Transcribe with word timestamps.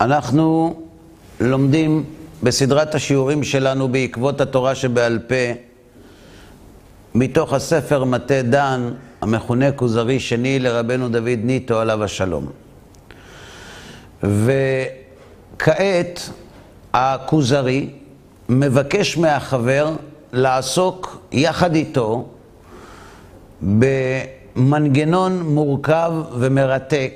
אנחנו 0.00 0.74
לומדים 1.40 2.04
בסדרת 2.42 2.94
השיעורים 2.94 3.44
שלנו 3.44 3.88
בעקבות 3.88 4.40
התורה 4.40 4.74
שבעל 4.74 5.18
פה, 5.18 5.60
מתוך 7.14 7.52
הספר 7.52 8.04
מטה 8.04 8.42
דן, 8.42 8.90
המכונה 9.20 9.72
כוזרי 9.72 10.20
שני 10.20 10.58
לרבנו 10.58 11.08
דוד 11.08 11.38
ניטו 11.44 11.80
עליו 11.80 12.04
השלום. 12.04 12.46
וכעת 14.22 16.30
הכוזרי 16.94 17.90
מבקש 18.48 19.16
מהחבר 19.16 19.96
לעסוק 20.32 21.18
יחד 21.32 21.74
איתו 21.74 22.28
במנגנון 23.62 25.42
מורכב 25.42 26.12
ומרתק 26.38 27.12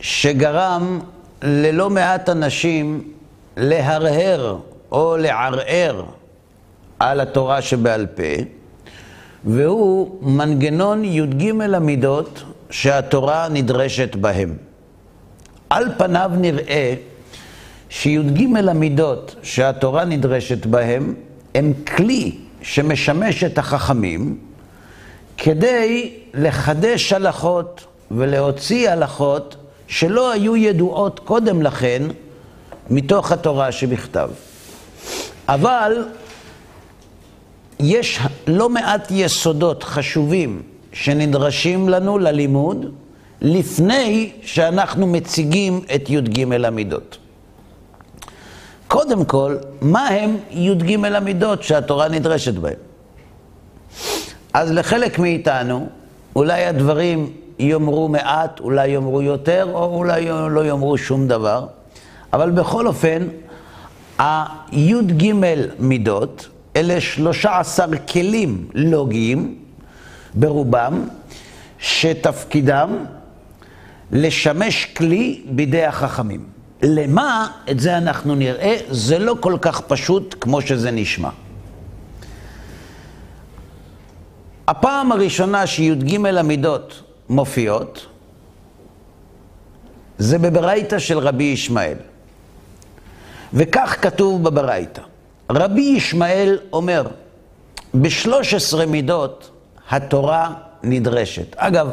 שגרם 0.00 1.00
ללא 1.44 1.90
מעט 1.90 2.28
אנשים 2.28 3.02
להרהר 3.56 4.58
או 4.92 5.16
לערער 5.16 6.04
על 6.98 7.20
התורה 7.20 7.62
שבעל 7.62 8.06
פה, 8.06 8.42
והוא 9.44 10.18
מנגנון 10.22 11.04
י"ג 11.04 11.50
המידות 11.74 12.42
שהתורה 12.70 13.48
נדרשת 13.48 14.16
בהם. 14.16 14.56
על 15.70 15.84
פניו 15.98 16.30
נראה 16.34 16.94
שי"ג 17.88 18.56
המידות 18.68 19.36
שהתורה 19.42 20.04
נדרשת 20.04 20.66
בהם 20.66 21.14
הם 21.54 21.72
כלי 21.96 22.32
שמשמש 22.62 23.44
את 23.44 23.58
החכמים 23.58 24.38
כדי 25.36 26.12
לחדש 26.34 27.12
הלכות 27.12 27.84
ולהוציא 28.10 28.90
הלכות 28.90 29.56
שלא 29.88 30.32
היו 30.32 30.56
ידועות 30.56 31.20
קודם 31.20 31.62
לכן 31.62 32.02
מתוך 32.90 33.32
התורה 33.32 33.72
שבכתב. 33.72 34.30
אבל 35.48 36.08
יש 37.80 38.20
לא 38.46 38.68
מעט 38.68 39.08
יסודות 39.10 39.82
חשובים 39.82 40.62
שנדרשים 40.92 41.88
לנו 41.88 42.18
ללימוד 42.18 42.86
לפני 43.40 44.32
שאנחנו 44.42 45.06
מציגים 45.06 45.80
את 45.94 46.10
י"ג 46.10 46.64
המידות. 46.64 47.18
קודם 48.88 49.24
כל, 49.24 49.56
מה 49.80 50.08
הם 50.08 50.36
י"ג 50.50 51.04
המידות 51.04 51.62
שהתורה 51.62 52.08
נדרשת 52.08 52.54
בהם? 52.54 52.74
אז 54.52 54.72
לחלק 54.72 55.18
מאיתנו, 55.18 55.88
אולי 56.36 56.64
הדברים 56.64 57.32
יאמרו 57.58 58.08
מעט, 58.08 58.60
אולי 58.60 58.88
יאמרו 58.88 59.22
יותר, 59.22 59.68
או 59.72 59.96
אולי 59.96 60.28
לא 60.50 60.66
יאמרו 60.66 60.98
שום 60.98 61.28
דבר, 61.28 61.66
אבל 62.32 62.50
בכל 62.50 62.86
אופן, 62.86 63.28
הי"ג 64.18 65.32
מידות, 65.78 66.48
אלה 66.76 67.00
13 67.00 67.96
כלים 67.96 68.68
לוגיים 68.74 69.58
ברובם, 70.34 71.08
שתפקידם 71.78 72.90
לשמש 74.12 74.84
כלי 74.84 75.42
בידי 75.50 75.84
החכמים. 75.84 76.44
למה? 76.82 77.48
את 77.70 77.80
זה 77.80 77.96
אנחנו 77.98 78.34
נראה, 78.34 78.76
זה 78.90 79.18
לא 79.18 79.36
כל 79.40 79.56
כך 79.60 79.80
פשוט 79.80 80.34
כמו 80.40 80.60
שזה 80.60 80.90
נשמע. 80.90 81.28
הפעם 84.68 85.12
הראשונה 85.12 85.66
שי"ג 85.66 86.26
המידות 86.26 87.03
מופיעות, 87.28 88.06
זה 90.18 90.38
בברייתא 90.38 90.98
של 90.98 91.18
רבי 91.18 91.44
ישמעאל. 91.44 91.96
וכך 93.52 93.96
כתוב 94.02 94.42
בברייתא. 94.42 95.02
רבי 95.50 95.80
ישמעאל 95.80 96.58
אומר, 96.72 97.06
בשלוש 97.94 98.54
עשרה 98.54 98.86
מידות 98.86 99.50
התורה 99.90 100.54
נדרשת. 100.82 101.56
אגב, 101.56 101.88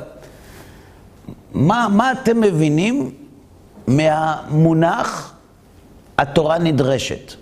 מה, 1.53 1.87
מה 1.91 2.11
אתם 2.11 2.41
מבינים 2.41 3.11
מהמונח 3.87 5.33
התורה 6.17 6.57
נדרשת? 6.57 7.33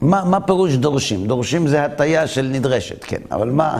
מה, 0.00 0.24
מה 0.24 0.40
פירוש 0.40 0.74
דורשים? 0.74 1.26
דורשים 1.26 1.68
זה 1.68 1.84
הטיה 1.84 2.26
של 2.26 2.48
נדרשת, 2.52 3.04
כן, 3.04 3.20
אבל 3.30 3.50
מה, 3.50 3.78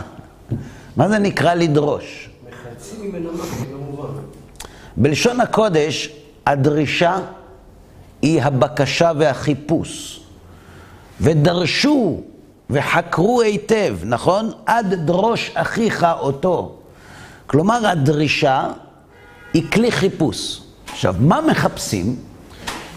מה 0.97 1.09
זה 1.09 1.19
נקרא 1.19 1.53
לדרוש? 1.53 2.29
מחלצים 2.49 3.01
ממנה 3.01 3.29
משהו, 3.31 3.97
לא. 3.97 4.09
בלשון 4.97 5.41
הקודש, 5.41 6.09
הדרישה 6.45 7.17
היא 8.21 8.41
הבקשה 8.41 9.11
והחיפוש. 9.17 10.21
ודרשו 11.21 12.21
וחקרו 12.69 13.41
היטב, 13.41 13.97
נכון? 14.03 14.51
עד 14.65 14.93
דרוש 14.93 15.51
אחיך 15.53 16.07
אותו. 16.19 16.75
כלומר, 17.47 17.87
הדרישה 17.87 18.67
היא 19.53 19.71
כלי 19.71 19.91
חיפוש. 19.91 20.61
עכשיו, 20.91 21.15
מה 21.19 21.41
מחפשים? 21.41 22.15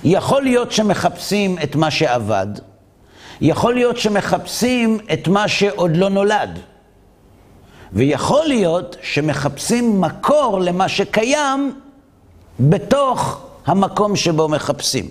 יכול 0.05 0.43
להיות 0.43 0.73
שמחפשים 0.73 1.57
את 1.63 1.77
מה 1.77 1.91
שאבד, 1.91 2.47
יכול 3.41 3.75
להיות 3.75 3.97
שמחפשים 3.97 4.99
את 5.13 5.29
מה 5.29 5.49
שעוד 5.49 5.97
לא 5.97 6.09
נולד, 6.09 6.59
ויכול 7.95 8.45
להיות 8.47 8.97
שמחפשים 9.03 10.01
מקור 10.01 10.61
למה 10.61 10.89
שקיים 10.89 11.81
בתוך 12.61 13.47
המקום 13.67 14.17
שבו 14.17 14.49
מחפשים. 14.49 15.09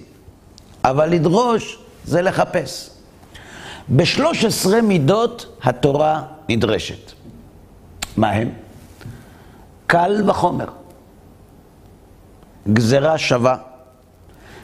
אבל 0.84 1.10
לדרוש 1.10 1.80
זה 2.06 2.22
לחפש. 2.22 2.90
בשלוש 3.90 4.46
עשרה 4.46 4.82
מידות 4.82 5.58
התורה 5.64 6.24
נדרשת. 6.50 7.12
מה 8.18 8.30
הם? 8.30 8.50
קל 9.88 10.30
וחומר. 10.30 10.68
גזרה 12.74 13.18
שווה. 13.18 13.58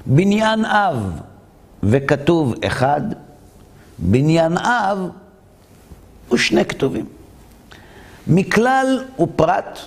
בניין 0.06 0.66
אב 0.66 1.22
וכתוב 1.84 2.54
אחד, 2.66 3.02
בניין 3.98 4.58
אב 4.58 5.10
ושני 6.32 6.66
כתובים. 6.66 7.19
מכלל 8.30 9.04
ופרט, 9.20 9.80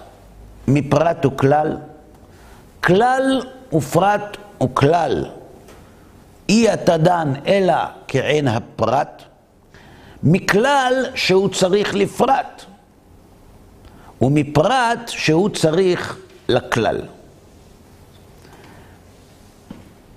מפרט 0.69 1.27
וכלל, 1.27 1.77
כלל 2.85 3.43
ופרט 3.73 4.37
וכלל. 4.63 5.25
אי 6.49 6.75
אתה 6.75 6.97
דן 6.97 7.33
אלא 7.47 7.75
כעין 8.09 8.49
הפרט, 8.49 9.23
מכלל 10.23 11.07
שהוא 11.15 11.49
צריך 11.49 11.95
לפרט, 11.95 12.65
ומפרט 14.21 15.09
שהוא 15.09 15.49
צריך 15.49 16.19
לכלל. 16.49 17.01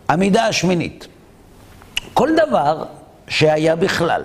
המידה 0.09 0.47
השמינית, 0.47 1.07
כל 2.13 2.29
דבר 2.47 2.85
שהיה 3.27 3.75
בכלל 3.75 4.23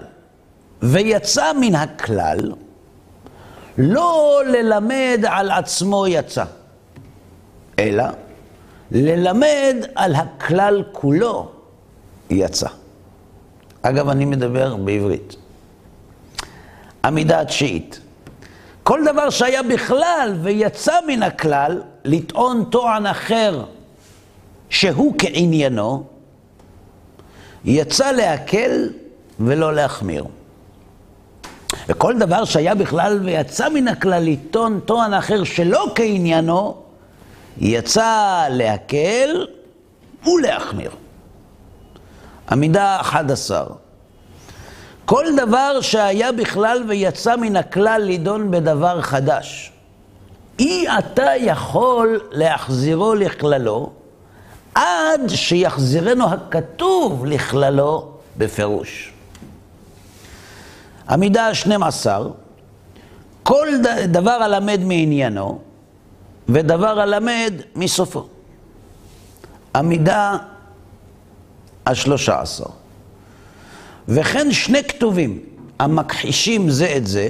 ויצא 0.83 1.53
מן 1.61 1.75
הכלל, 1.75 2.53
לא 3.83 4.43
ללמד 4.47 5.25
על 5.29 5.51
עצמו 5.51 6.07
יצא, 6.07 6.45
אלא 7.79 8.05
ללמד 8.91 9.77
על 9.95 10.15
הכלל 10.15 10.83
כולו 10.93 11.51
יצא. 12.31 12.69
אגב, 13.83 14.09
אני 14.09 14.25
מדבר 14.25 14.77
בעברית. 14.77 15.37
המידה 17.03 17.41
התשיעית. 17.41 18.01
כל 18.83 19.01
דבר 19.13 19.31
שהיה 19.31 19.63
בכלל 19.63 20.35
ויצא 20.43 20.95
מן 21.07 21.23
הכלל, 21.23 21.83
לטעון 22.05 22.65
טוען 22.71 23.07
אחר 23.07 23.65
שהוא 24.71 25.15
כעניינו, 25.19 26.05
יצא 27.65 28.11
להקל 28.11 28.89
ולא 29.41 29.75
להחמיר. 29.75 30.25
וכל 31.89 32.19
דבר 32.19 32.45
שהיה 32.45 32.75
בכלל 32.75 33.21
ויצא 33.25 33.69
מן 33.69 33.89
הכלל 33.89 34.23
לטעון 34.23 34.81
טוען 34.85 35.15
אחר 35.15 35.45
שלא 35.45 35.87
כעניינו, 35.95 36.77
יצא 37.59 38.45
להקל 38.51 39.47
ולהחמיר. 40.27 40.91
המידה 42.49 43.01
11. 43.01 43.65
כל 45.05 45.25
דבר 45.37 45.81
שהיה 45.81 46.33
בכלל 46.33 46.85
ויצא 46.89 47.37
מן 47.37 47.57
הכלל 47.57 48.03
לידון 48.05 48.51
בדבר 48.51 49.01
חדש. 49.03 49.73
אי 50.59 50.87
אתה 50.99 51.31
יכול 51.39 52.21
להחזירו 52.31 53.15
לכללו, 53.15 53.91
עד 54.75 55.21
שיחזירנו 55.29 56.25
הכתוב 56.25 57.27
לכללו 57.27 58.13
בפירוש. 58.37 59.13
המידה 61.11 61.47
ה-12, 61.49 62.07
כל 63.43 63.69
דבר 64.09 64.31
הלמד 64.31 64.81
מעניינו, 64.85 65.61
ודבר 66.49 67.01
הלמד 67.01 67.53
מסופו. 67.77 68.29
המידה 69.75 70.37
השלושה 71.87 72.41
עשר. 72.41 72.65
וכן 74.09 74.53
שני 74.53 74.85
כתובים 74.85 75.41
המכחישים 75.79 76.71
זה 76.71 76.95
את 76.97 77.07
זה, 77.07 77.29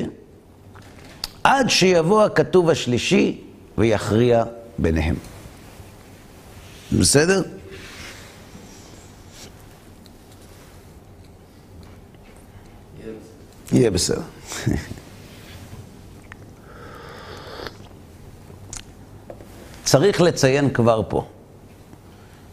עד 1.44 1.70
שיבוא 1.70 2.22
הכתוב 2.24 2.70
השלישי 2.70 3.40
ויכריע 3.78 4.44
ביניהם. 4.78 5.16
בסדר? 6.98 7.42
יהיה 13.72 13.90
בסדר. 13.90 14.22
צריך 19.84 20.20
לציין 20.20 20.70
כבר 20.70 21.02
פה 21.08 21.26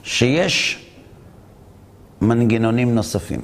שיש 0.03 0.85
מנגנונים 2.21 2.95
נוספים. 2.95 3.41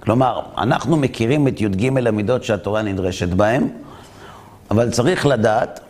כלומר, 0.00 0.40
אנחנו 0.58 0.96
מכירים 0.96 1.48
את 1.48 1.60
י"ג 1.60 2.06
המידות 2.06 2.44
שהתורה 2.44 2.82
נדרשת 2.82 3.28
בהן, 3.28 3.68
אבל 4.70 4.90
צריך 4.90 5.26
לדעת 5.26 5.80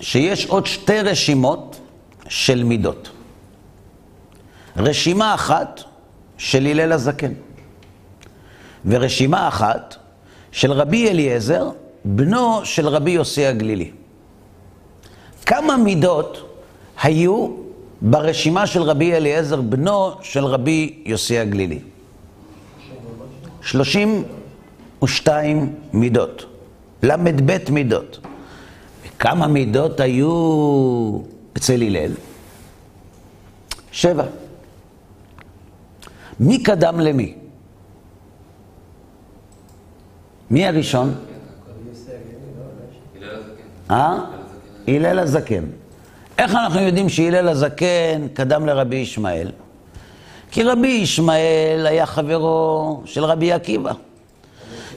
שיש 0.00 0.46
עוד 0.46 0.66
שתי 0.66 1.00
רשימות 1.00 1.80
של 2.28 2.64
מידות. 2.64 3.10
רשימה 4.76 5.34
אחת 5.34 5.80
של 6.38 6.66
הלל 6.66 6.92
הזקן, 6.92 7.32
ורשימה 8.86 9.48
אחת 9.48 9.96
של 10.52 10.72
רבי 10.72 11.08
אליעזר, 11.08 11.70
בנו 12.04 12.64
של 12.64 12.88
רבי 12.88 13.10
יוסי 13.10 13.46
הגלילי. 13.46 13.90
כמה 15.46 15.76
מידות 15.76 16.50
היו 17.02 17.48
ברשימה 18.02 18.66
של 18.66 18.82
רבי 18.82 19.14
אליעזר, 19.14 19.60
בנו 19.60 20.10
של 20.22 20.44
רבי 20.44 21.02
יוסי 21.06 21.38
הגלילי? 21.38 21.78
32 23.62 25.74
מידות, 25.92 26.44
ל"ב 27.02 27.70
מידות. 27.70 28.18
וכמה 29.06 29.46
מידות 29.46 30.00
היו 30.00 31.18
אצל 31.56 31.82
הלל? 31.82 32.12
שבע. 33.92 34.24
מי 36.40 36.62
קדם 36.62 37.00
למי? 37.00 37.34
מי 40.52 40.66
הראשון? 40.66 41.14
אה? 43.90 44.18
הלל 44.88 45.18
הזקן. 45.18 45.64
איך 46.38 46.54
אנחנו 46.54 46.80
יודעים 46.80 47.08
שהלל 47.08 47.48
הזקן 47.48 48.26
קדם 48.34 48.66
לרבי 48.66 48.96
ישמעאל? 48.96 49.50
כי 50.50 50.62
רבי 50.62 50.88
ישמעאל 50.88 51.86
היה 51.86 52.06
חברו 52.06 53.02
של 53.04 53.24
רבי 53.24 53.52
עקיבא. 53.52 53.92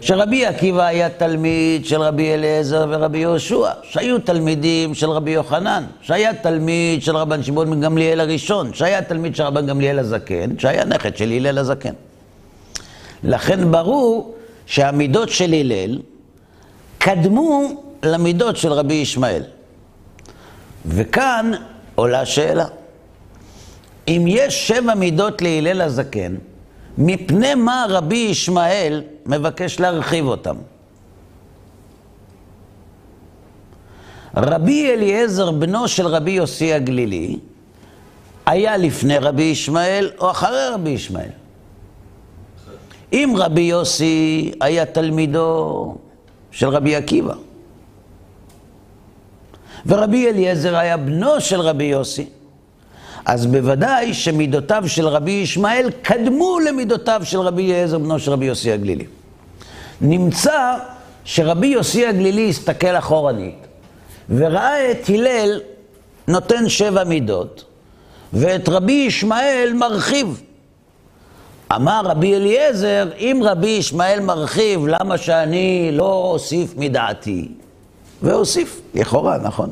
שרבי 0.02 0.46
עקיבא 0.46 0.84
היה 0.84 1.10
תלמיד 1.10 1.86
של 1.86 2.02
רבי 2.02 2.34
אליעזר 2.34 2.86
ורבי 2.90 3.18
יהושע, 3.18 3.70
שהיו 3.84 4.20
תלמידים 4.20 4.94
של 4.94 5.10
רבי 5.10 5.32
יוחנן, 5.32 5.84
שהיה 6.02 6.34
תלמיד 6.34 7.04
של 7.04 7.18
רבן 7.18 7.44
שמעון 7.44 7.70
בן 7.70 7.82
גמליאל 7.82 8.20
הראשון, 8.20 8.74
שהיה 8.74 9.02
תלמיד 9.02 9.36
של 9.36 9.44
רבן 9.44 9.66
גמליאל 9.68 10.00
הזקן, 10.00 10.60
שהיה 10.60 10.86
נכד 10.86 11.18
של 11.18 11.32
הלל 11.32 11.58
הזקן. 11.58 11.94
לכן 13.24 13.72
ברור 13.72 14.35
שהמידות 14.66 15.30
של 15.30 15.54
הלל 15.54 16.02
קדמו 16.98 17.84
למידות 18.04 18.58
של 18.58 18.74
רבי 18.74 18.94
ישמעאל. 18.94 19.44
וכאן 20.86 21.52
עולה 21.96 22.26
שאלה. 22.26 22.66
אם 24.08 24.26
יש 24.28 24.68
שבע 24.68 24.96
מידות 24.96 25.42
להלל 25.42 25.82
הזקן, 25.82 26.36
מפני 26.98 27.56
מה 27.56 27.86
רבי 27.90 28.16
ישמעאל 28.16 29.04
מבקש 29.26 29.80
להרחיב 29.80 30.26
אותם? 30.26 30.56
רבי 34.38 34.92
אליעזר, 34.92 35.52
בנו 35.52 35.88
של 35.88 36.08
רבי 36.08 36.32
יוסי 36.32 36.74
הגלילי, 36.74 37.40
היה 38.46 38.78
לפני 38.78 39.18
רבי 39.18 39.44
ישמעאל 39.44 40.12
או 40.20 40.32
אחרי 40.32 40.68
רבי 40.74 40.90
ישמעאל? 40.90 41.45
אם 43.14 43.34
רבי 43.38 43.62
יוסי 43.62 44.52
היה 44.62 44.86
תלמידו 44.86 45.96
של 46.52 46.68
רבי 46.68 46.96
עקיבא, 46.96 47.34
ורבי 49.86 50.28
אליעזר 50.28 50.76
היה 50.76 50.98
בנו 50.98 51.42
של 51.42 51.62
רבי 51.62 51.84
יוסי, 51.84 52.26
אז 53.26 53.46
בוודאי 53.46 54.14
שמידותיו 54.14 54.84
של 54.88 55.08
רבי 55.08 55.32
ישמעאל 55.32 55.90
קדמו 56.02 56.60
למידותיו 56.60 57.22
של 57.24 57.40
רבי 57.40 57.72
אליעזר, 57.72 57.98
בנו 57.98 58.20
של 58.20 58.32
רבי 58.32 58.46
יוסי 58.46 58.72
הגלילי. 58.72 59.06
נמצא 60.02 60.78
שרבי 61.24 61.68
יוסי 61.68 62.06
הגלילי 62.06 62.50
הסתכל 62.50 62.98
אחורנית, 62.98 63.68
וראה 64.30 64.92
את 64.92 65.10
הלל 65.10 65.62
נותן 66.28 66.70
שבע 66.70 67.04
מידות, 67.04 67.64
ואת 68.34 68.70
רבי 68.70 69.06
ישמעאל 69.08 69.74
מרחיב. 69.74 70.42
אמר 71.76 72.02
רבי 72.06 72.36
אליעזר, 72.36 73.10
אם 73.18 73.42
רבי 73.44 73.68
ישמעאל 73.68 74.20
מרחיב, 74.20 74.88
למה 74.88 75.18
שאני 75.18 75.90
לא 75.94 76.14
אוסיף 76.14 76.74
מדעתי? 76.78 77.48
והוסיף, 78.22 78.82
לכאורה, 78.94 79.38
נכון. 79.38 79.72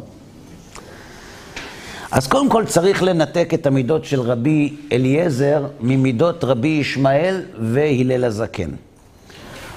אז 2.12 2.28
קודם 2.28 2.50
כל 2.50 2.66
צריך 2.66 3.04
לנתק 3.04 3.54
את 3.54 3.66
המידות 3.66 4.06
של 4.06 4.22
רבי 4.22 4.76
אליעזר 4.92 5.66
ממידות 5.80 6.44
רבי 6.44 6.68
ישמעאל 6.68 7.42
והלל 7.60 8.24
הזקן. 8.24 8.70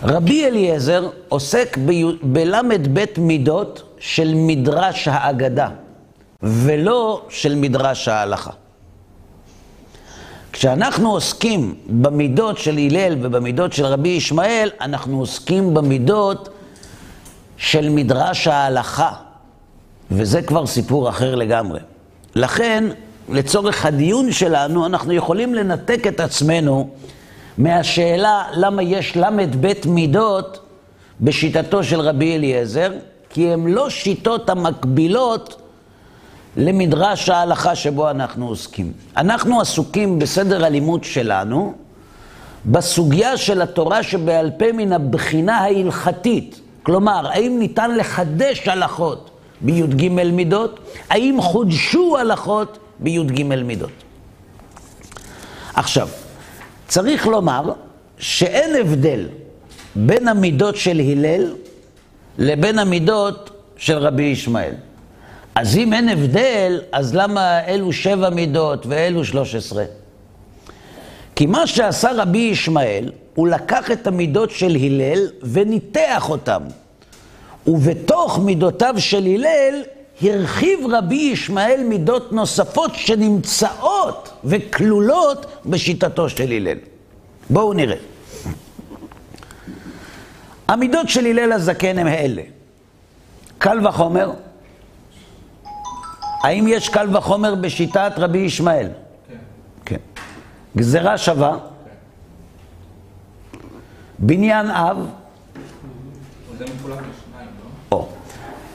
רבי 0.03 0.47
אליעזר 0.47 1.09
עוסק 1.29 1.79
בל"ב 2.23 3.05
מידות 3.19 3.83
של 3.99 4.33
מדרש 4.35 5.09
האגדה, 5.09 5.69
ולא 6.43 7.23
של 7.29 7.55
מדרש 7.55 8.09
ההלכה. 8.09 8.51
כשאנחנו 10.57 11.13
עוסקים 11.13 11.75
במידות 11.89 12.59
של 12.59 12.79
הלל 12.79 13.17
ובמידות 13.23 13.73
של 13.73 13.87
רבי 13.87 14.09
ישמעאל, 14.09 14.71
אנחנו 14.81 15.21
עוסקים 15.21 15.75
במידות 15.75 16.49
של 17.57 17.89
מדרש 17.89 18.47
ההלכה, 18.47 19.13
וזה 20.11 20.43
כבר 20.43 20.67
סיפור 20.67 21.09
אחר 21.09 21.35
לגמרי. 21.35 21.81
לכן, 22.35 22.85
לצורך 23.29 23.87
הדיון 23.87 24.33
שלנו, 24.33 24.87
אנחנו 24.87 25.13
יכולים 25.13 25.55
לנתק 25.55 26.07
את 26.09 26.21
עצמנו 26.21 26.89
מהשאלה 27.59 28.45
למה 28.53 28.83
יש 28.83 29.17
ל"ב 29.17 29.73
מידות 29.87 30.59
בשיטתו 31.21 31.85
של 31.85 32.01
רבי 32.01 32.37
אליעזר, 32.37 32.93
כי 33.31 33.53
הן 33.53 33.67
לא 33.67 33.91
שיטות 33.91 34.51
המקבילות 34.51 35.63
למדרש 36.57 37.29
ההלכה 37.29 37.75
שבו 37.75 38.11
אנחנו 38.11 38.49
עוסקים. 38.49 38.93
אנחנו 39.17 39.61
עסוקים 39.61 40.19
בסדר 40.19 40.65
הלימוד 40.65 41.05
שלנו 41.05 41.75
בסוגיה 42.67 43.37
של 43.37 43.63
התורה 43.63 44.03
שבעל 44.03 44.51
פה 44.59 44.73
מן 44.73 44.93
הבחינה 44.93 45.59
ההלכתית. 45.59 46.61
כלומר, 46.83 47.29
האם 47.29 47.57
ניתן 47.59 47.97
לחדש 47.97 48.69
הלכות 48.69 49.31
בי"ג 49.61 50.09
מידות? 50.09 50.81
האם 51.11 51.37
חודשו 51.41 52.17
הלכות 52.19 52.79
בי"ג 52.99 53.43
מידות? 53.43 53.91
עכשיו, 55.75 56.09
צריך 56.89 57.27
לומר 57.27 57.73
שאין 58.19 58.77
הבדל 58.81 59.29
בין 59.97 60.29
המידות 60.29 60.77
של 60.77 61.01
הלל 61.01 61.55
לבין 62.39 62.79
המידות 62.79 63.51
של 63.77 63.99
רבי 63.99 64.23
ישמעאל. 64.23 64.75
אז 65.57 65.77
אם 65.77 65.93
אין 65.93 66.09
הבדל, 66.09 66.81
אז 66.93 67.15
למה 67.15 67.67
אלו 67.67 67.93
שבע 67.93 68.31
מידות 68.31 68.87
ואלו 68.87 69.25
שלוש 69.25 69.55
עשרה? 69.55 69.85
כי 71.37 71.47
מה 71.47 71.67
שעשה 71.67 72.11
רבי 72.13 72.39
ישמעאל, 72.39 73.13
הוא 73.35 73.49
לקח 73.49 73.91
את 73.91 74.07
המידות 74.07 74.51
של 74.51 74.77
הלל 74.77 75.29
וניתח 75.43 76.31
אותם. 76.31 76.63
ובתוך 77.67 78.39
מידותיו 78.39 78.95
של 78.99 79.27
הלל 79.27 79.83
הרחיב 80.23 80.79
רבי 80.91 81.31
ישמעאל 81.33 81.83
מידות 81.89 82.33
נוספות 82.33 82.95
שנמצאות 82.95 84.31
וכלולות 84.45 85.47
בשיטתו 85.67 86.29
של 86.29 86.53
הלל. 86.53 86.79
בואו 87.51 87.73
נראה. 87.73 87.97
המידות 90.69 91.09
של 91.09 91.27
הלל 91.27 91.53
הזקן 91.53 91.99
הם 91.99 92.09
אלה. 92.09 92.43
קל 93.59 93.87
וחומר, 93.87 94.31
האם 96.47 96.69
יש 96.69 96.89
קל 96.89 97.17
וחומר 97.17 97.55
בשיטת 97.55 98.13
רבי 98.17 98.39
ישמעאל? 98.39 98.89
כן. 99.29 99.37
כן. 99.85 100.21
גזרה 100.77 101.19
שווה? 101.19 101.59
כן. 101.85 103.59
בניין 104.19 104.71
אב? 104.71 105.07
זה 106.59 106.65
מחולק 106.65 106.99
לשניים, 106.99 107.49
לא? 107.91 107.97
או. 107.97 108.09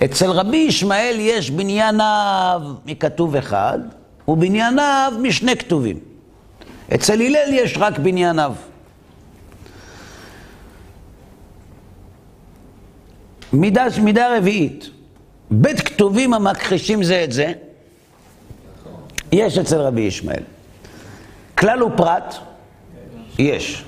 אצל 0.06 0.32
רבי 0.32 0.58
ישמעאל 0.58 1.16
יש 1.20 1.50
בניין 1.50 2.02
אב 2.02 2.76
מכתוב 2.86 3.36
אחד, 3.36 3.80
ובנייניו 4.28 5.14
משני 5.22 5.56
כתובים. 5.56 6.00
אצל 6.96 7.22
הלל 7.22 7.50
יש 7.54 7.78
רק 7.78 8.00
בנייניו. 8.00 8.54
מידה, 13.54 13.86
מידה 14.04 14.38
רביעית, 14.38 14.90
בית 15.52 15.82
כתובים 15.82 16.34
המכחישים 16.34 17.04
זה 17.04 17.24
את 17.24 17.32
זה, 17.32 17.54
יש 19.32 19.58
אצל 19.58 19.82
רבי 19.82 20.02
ישמעאל. 20.02 20.44
כלל 21.58 21.84
ופרט, 21.84 22.36
יש. 23.40 23.84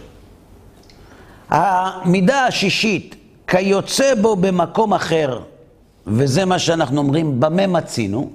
המידה 1.49 2.45
השישית, 2.45 3.15
כיוצא 3.47 4.15
בו 4.21 4.35
במקום 4.35 4.93
אחר, 4.93 5.39
וזה 6.07 6.45
מה 6.45 6.59
שאנחנו 6.59 6.97
אומרים, 6.97 7.39
במה 7.39 7.67
מצינו, 7.67 8.29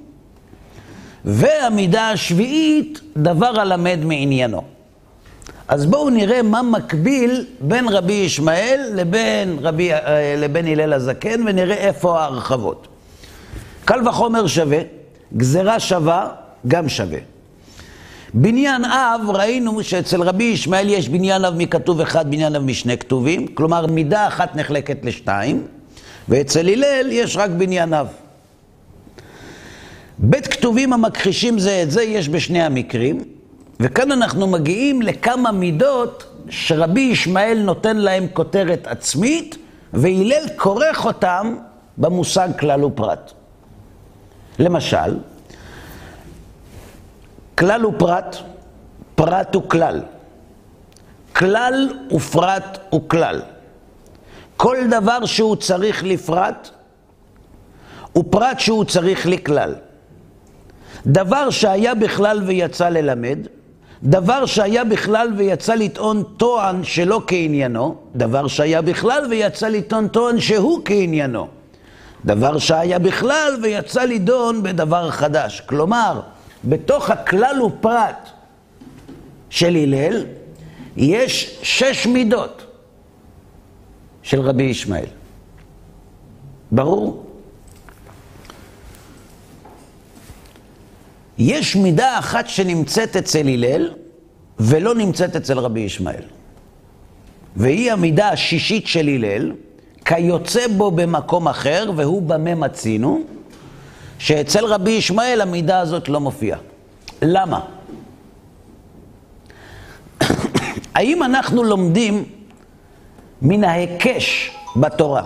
והמידה 1.24 2.10
השביעית, 2.10 3.00
דבר 3.16 3.60
הלמד 3.60 3.98
מעניינו. 4.02 4.62
אז 5.68 5.86
בואו 5.86 6.10
נראה 6.10 6.42
מה 6.42 6.62
מקביל 6.62 7.46
בין 7.60 7.88
רבי 7.88 8.12
ישמעאל 8.12 8.90
לבין, 8.94 9.58
רבי, 9.62 9.92
אה, 9.92 10.34
לבין 10.38 10.66
הלל 10.66 10.92
הזקן, 10.92 11.42
ונראה 11.46 11.76
איפה 11.76 12.20
ההרחבות. 12.20 12.88
קל 13.88 14.08
וחומר 14.08 14.46
שווה, 14.46 14.78
גזרה 15.36 15.80
שווה, 15.80 16.28
גם 16.66 16.88
שווה. 16.88 17.18
בניין 18.34 18.84
אב, 18.84 19.30
ראינו 19.30 19.82
שאצל 19.82 20.22
רבי 20.22 20.44
ישמעאל 20.44 20.88
יש 20.88 21.08
בניין 21.08 21.44
אב 21.44 21.54
מכתוב 21.56 22.00
אחד, 22.00 22.30
בניין 22.30 22.56
אב 22.56 22.62
משני 22.62 22.98
כתובים, 22.98 23.46
כלומר 23.46 23.86
מידה 23.86 24.26
אחת 24.26 24.56
נחלקת 24.56 25.04
לשתיים, 25.04 25.66
ואצל 26.28 26.68
הלל 26.68 27.06
יש 27.10 27.36
רק 27.36 27.50
בניין 27.50 27.94
אב. 27.94 28.06
בית 30.18 30.46
כתובים 30.46 30.92
המכחישים 30.92 31.58
זה 31.58 31.82
את 31.82 31.90
זה 31.90 32.02
יש 32.02 32.28
בשני 32.28 32.62
המקרים, 32.62 33.20
וכאן 33.80 34.12
אנחנו 34.12 34.46
מגיעים 34.46 35.02
לכמה 35.02 35.52
מידות 35.52 36.24
שרבי 36.48 37.00
ישמעאל 37.00 37.62
נותן 37.64 37.96
להם 37.96 38.26
כותרת 38.32 38.86
עצמית, 38.86 39.56
והלל 39.92 40.44
כורך 40.56 41.04
אותם 41.04 41.54
במושג 41.98 42.48
כלל 42.58 42.84
ופרט. 42.84 43.37
למשל, 44.58 45.16
כלל 47.58 47.86
ופרט, 47.86 48.36
פרט 49.14 49.56
וכלל. 49.56 50.02
כלל 51.36 51.88
ופרט 52.12 52.94
וכלל. 52.94 53.42
כל 54.56 54.76
דבר 54.90 55.26
שהוא 55.26 55.56
צריך 55.56 56.04
לפרט, 56.04 56.70
ופרט 58.16 58.60
שהוא 58.60 58.84
צריך 58.84 59.26
לכלל. 59.26 59.74
דבר 61.06 61.50
שהיה 61.50 61.94
בכלל 61.94 62.42
ויצא 62.46 62.88
ללמד, 62.88 63.38
דבר 64.02 64.46
שהיה 64.46 64.84
בכלל 64.84 65.32
ויצא 65.36 65.74
לטעון 65.74 66.22
טוען 66.36 66.84
שלא 66.84 67.22
כעניינו, 67.26 67.96
דבר 68.16 68.46
שהיה 68.46 68.82
בכלל 68.82 69.26
ויצא 69.30 69.68
לטעון 69.68 70.08
טוען 70.08 70.40
שהוא 70.40 70.80
כעניינו, 70.84 71.48
דבר 72.24 72.58
שהיה 72.58 72.98
בכלל 72.98 73.58
ויצא 73.62 74.04
לדון 74.04 74.62
בדבר 74.62 75.10
חדש. 75.10 75.60
כלומר, 75.60 76.20
בתוך 76.64 77.10
הכלל 77.10 77.62
ופרט 77.62 78.28
של 79.50 79.76
הלל, 79.76 80.26
יש 80.96 81.58
שש 81.62 82.06
מידות 82.06 82.66
של 84.22 84.40
רבי 84.40 84.62
ישמעאל. 84.62 85.06
ברור? 86.72 87.24
יש 91.38 91.76
מידה 91.76 92.18
אחת 92.18 92.48
שנמצאת 92.48 93.16
אצל 93.16 93.48
הלל 93.48 93.94
ולא 94.58 94.94
נמצאת 94.94 95.36
אצל 95.36 95.58
רבי 95.58 95.80
ישמעאל. 95.80 96.22
והיא 97.56 97.92
המידה 97.92 98.28
השישית 98.28 98.86
של 98.86 99.08
הלל, 99.08 99.52
כיוצא 100.08 100.66
בו 100.76 100.90
במקום 100.90 101.48
אחר, 101.48 101.90
והוא 101.96 102.22
במה 102.22 102.54
מצינו, 102.54 103.20
שאצל 104.18 104.64
רבי 104.64 104.90
ישמעאל 104.90 105.40
המידה 105.40 105.80
הזאת 105.80 106.08
לא 106.08 106.20
מופיעה. 106.20 106.58
למה? 107.22 107.60
האם 110.94 111.22
אנחנו 111.22 111.64
לומדים 111.64 112.24
מן 113.42 113.64
ההיקש 113.64 114.56
בתורה? 114.76 115.22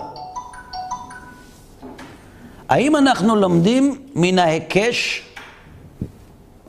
האם 2.69 2.97
אנחנו 2.97 3.37
לומדים 3.37 4.03
מן 4.15 4.39
ההיקש 4.39 5.23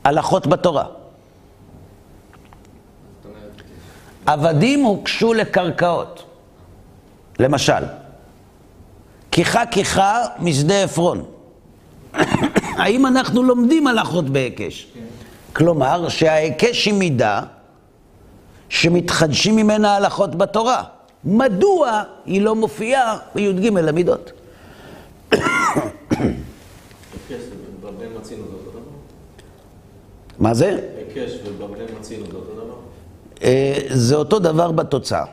הלכות 0.04 0.46
בתורה? 0.46 0.84
עבדים 4.26 4.82
הוקשו 4.82 5.34
לקרקעות, 5.34 6.24
למשל, 7.38 8.03
כיחה 9.34 9.66
כיחה 9.66 10.24
משדה 10.38 10.84
עפרון. 10.84 11.24
האם 12.80 13.06
אנחנו 13.06 13.42
לומדים 13.42 13.86
הלכות 13.86 14.30
בהיקש? 14.30 14.86
כלומר, 15.52 16.08
שההיקש 16.08 16.86
היא 16.86 16.94
מידה 16.94 17.42
שמתחדשים 18.68 19.56
ממנה 19.56 19.96
הלכות 19.96 20.34
בתורה. 20.34 20.82
מדוע 21.24 22.02
היא 22.26 22.42
לא 22.42 22.54
מופיעה 22.54 23.18
בי"ג 23.34 23.76
המידות? 23.88 24.32
מה 30.38 30.54
זה? 30.54 30.78
היקש 30.96 31.32
ובבני 31.46 31.84
מצינו 32.00 32.26
זה 32.30 32.36
אותו 32.36 32.54
דבר? 32.54 32.74
אה, 33.42 33.78
זה 33.88 34.16
אותו 34.16 34.38
דבר 34.38 34.72
בתוצאה. 34.72 35.24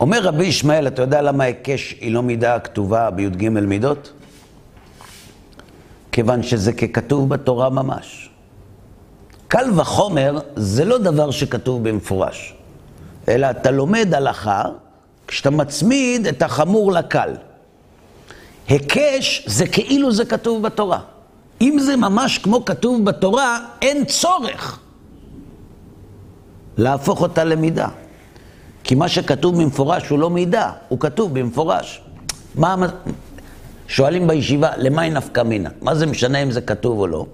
אומר 0.00 0.22
רבי 0.22 0.44
ישמעאל, 0.44 0.86
אתה 0.86 1.02
יודע 1.02 1.22
למה 1.22 1.44
היקש 1.44 1.94
היא 2.00 2.12
לא 2.12 2.22
מידה 2.22 2.58
כתובה 2.58 3.10
בי"ג 3.10 3.48
מידות? 3.48 4.12
כיוון 6.12 6.42
שזה 6.42 6.72
ככתוב 6.72 7.28
בתורה 7.28 7.70
ממש. 7.70 8.30
קל 9.48 9.80
וחומר 9.80 10.38
זה 10.56 10.84
לא 10.84 10.98
דבר 10.98 11.30
שכתוב 11.30 11.88
במפורש, 11.88 12.54
אלא 13.28 13.50
אתה 13.50 13.70
לומד 13.70 14.14
הלכה 14.14 14.64
כשאתה 15.26 15.50
מצמיד 15.50 16.26
את 16.26 16.42
החמור 16.42 16.92
לקל. 16.92 17.30
היקש 18.68 19.42
זה 19.46 19.66
כאילו 19.66 20.12
זה 20.12 20.24
כתוב 20.24 20.62
בתורה. 20.62 21.00
אם 21.60 21.78
זה 21.78 21.96
ממש 21.96 22.38
כמו 22.38 22.64
כתוב 22.64 23.04
בתורה, 23.04 23.60
אין 23.82 24.04
צורך 24.04 24.78
להפוך 26.76 27.22
אותה 27.22 27.44
למידה. 27.44 27.88
כי 28.84 28.94
מה 28.94 29.08
שכתוב 29.08 29.62
במפורש 29.62 30.08
הוא 30.08 30.18
לא 30.18 30.30
מידה, 30.30 30.72
הוא 30.88 31.00
כתוב 31.00 31.38
במפורש. 31.38 32.02
מה, 32.54 32.76
שואלים 33.88 34.26
בישיבה, 34.26 34.70
למה 34.76 35.02
היא 35.02 35.12
נפקא 35.12 35.40
מינה? 35.40 35.70
מה 35.80 35.94
זה 35.94 36.06
משנה 36.06 36.42
אם 36.42 36.50
זה 36.50 36.60
כתוב 36.60 36.98
או 36.98 37.06
לא? 37.06 37.26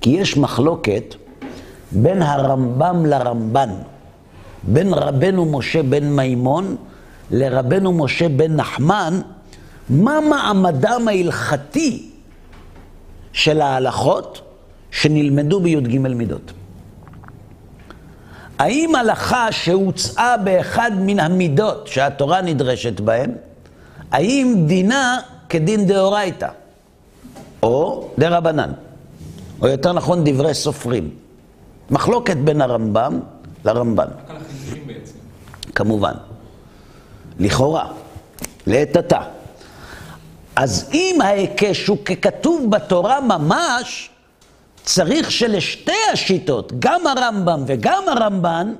כי 0.00 0.10
יש 0.10 0.36
מחלוקת 0.36 1.14
בין 1.92 2.22
הרמב"ם 2.22 3.06
לרמב"ן, 3.06 3.70
בין 4.62 4.94
רבנו 4.94 5.44
משה 5.44 5.82
בן 5.82 6.04
מימון 6.04 6.76
לרבנו 7.30 7.92
משה 7.92 8.28
בן 8.28 8.56
נחמן, 8.56 9.20
מה 9.88 10.20
מעמדם 10.20 11.08
ההלכתי 11.08 12.10
של 13.32 13.60
ההלכות 13.60 14.40
שנלמדו 14.90 15.60
בי"ג 15.60 15.98
מידות. 15.98 16.52
האם 18.58 18.94
הלכה 18.94 19.52
שהוצאה 19.52 20.36
באחד 20.36 20.90
מן 20.96 21.20
המידות 21.20 21.86
שהתורה 21.86 22.40
נדרשת 22.40 23.00
בהן, 23.00 23.30
האם 24.12 24.64
דינה 24.66 25.18
כדין 25.48 25.86
דאורייתא, 25.86 26.48
או 27.62 28.08
דרבנן, 28.18 28.72
או 29.62 29.68
יותר 29.68 29.92
נכון 29.92 30.24
דברי 30.24 30.54
סופרים. 30.54 31.10
מחלוקת 31.90 32.36
בין 32.36 32.60
הרמב"ם 32.60 33.20
לרמב"ן. 33.64 34.08
כמובן. 35.74 36.12
לכאורה, 37.38 37.92
לעת 38.66 38.96
עתה. 38.96 39.20
אז 40.56 40.90
אם 40.94 41.18
ההיקש 41.24 41.86
הוא 41.86 41.98
ככתוב 42.04 42.70
בתורה 42.70 43.20
ממש, 43.20 44.10
צריך 44.86 45.30
שלשתי 45.30 45.92
השיטות, 46.12 46.72
גם 46.78 47.06
הרמב"ם 47.06 47.64
וגם 47.66 48.02
הרמב"ן, 48.08 48.74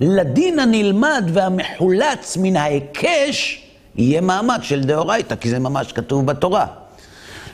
לדין 0.00 0.58
הנלמד 0.58 1.24
והמחולץ 1.32 2.36
מן 2.36 2.56
ההיקש, 2.56 3.62
יהיה 3.96 4.20
מעמד 4.20 4.58
של 4.62 4.84
דאורייתא, 4.84 5.36
כי 5.36 5.50
זה 5.50 5.58
ממש 5.58 5.92
כתוב 5.92 6.26
בתורה. 6.26 6.66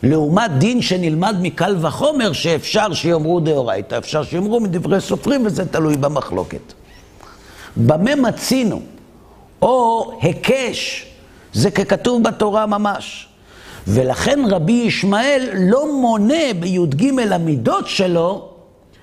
לעומת 0.03 0.51
דין 0.59 0.83
שנלמד 0.83 1.37
מקל 1.41 1.77
וחומר, 1.81 2.33
שאפשר 2.33 2.93
שיאמרו 2.95 3.41
דאורייתא, 3.41 3.99
אפשר 3.99 4.25
שיאמרו 4.25 4.61
מדברי 4.61 5.01
סופרים, 5.01 5.47
וזה 5.47 5.67
תלוי 5.67 5.97
במחלוקת. 5.97 6.73
במה 7.77 8.15
מצינו, 8.15 8.81
או 9.63 10.11
היקש, 10.23 11.07
זה 11.53 11.71
ככתוב 11.71 12.23
בתורה 12.23 12.67
ממש. 12.67 13.29
ולכן 13.87 14.41
רבי 14.51 14.73
ישמעאל 14.73 15.49
לא 15.55 16.01
מונה 16.01 16.55
בי"ג 16.61 17.19
המידות 17.33 17.89
שלו 17.89 18.49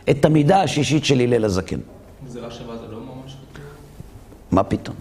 את 0.10 0.26
המידה 0.26 0.62
השישית 0.62 1.06
של 1.06 1.20
הלל 1.20 1.46
הזקן. 1.46 1.80
גזירה 2.26 2.52
שווה 2.52 2.78
זה 2.78 2.88
לא 2.92 2.98
ממש 2.98 3.36
כתוב? 3.54 3.66
מה 4.52 4.64
פתאום? 4.64 4.96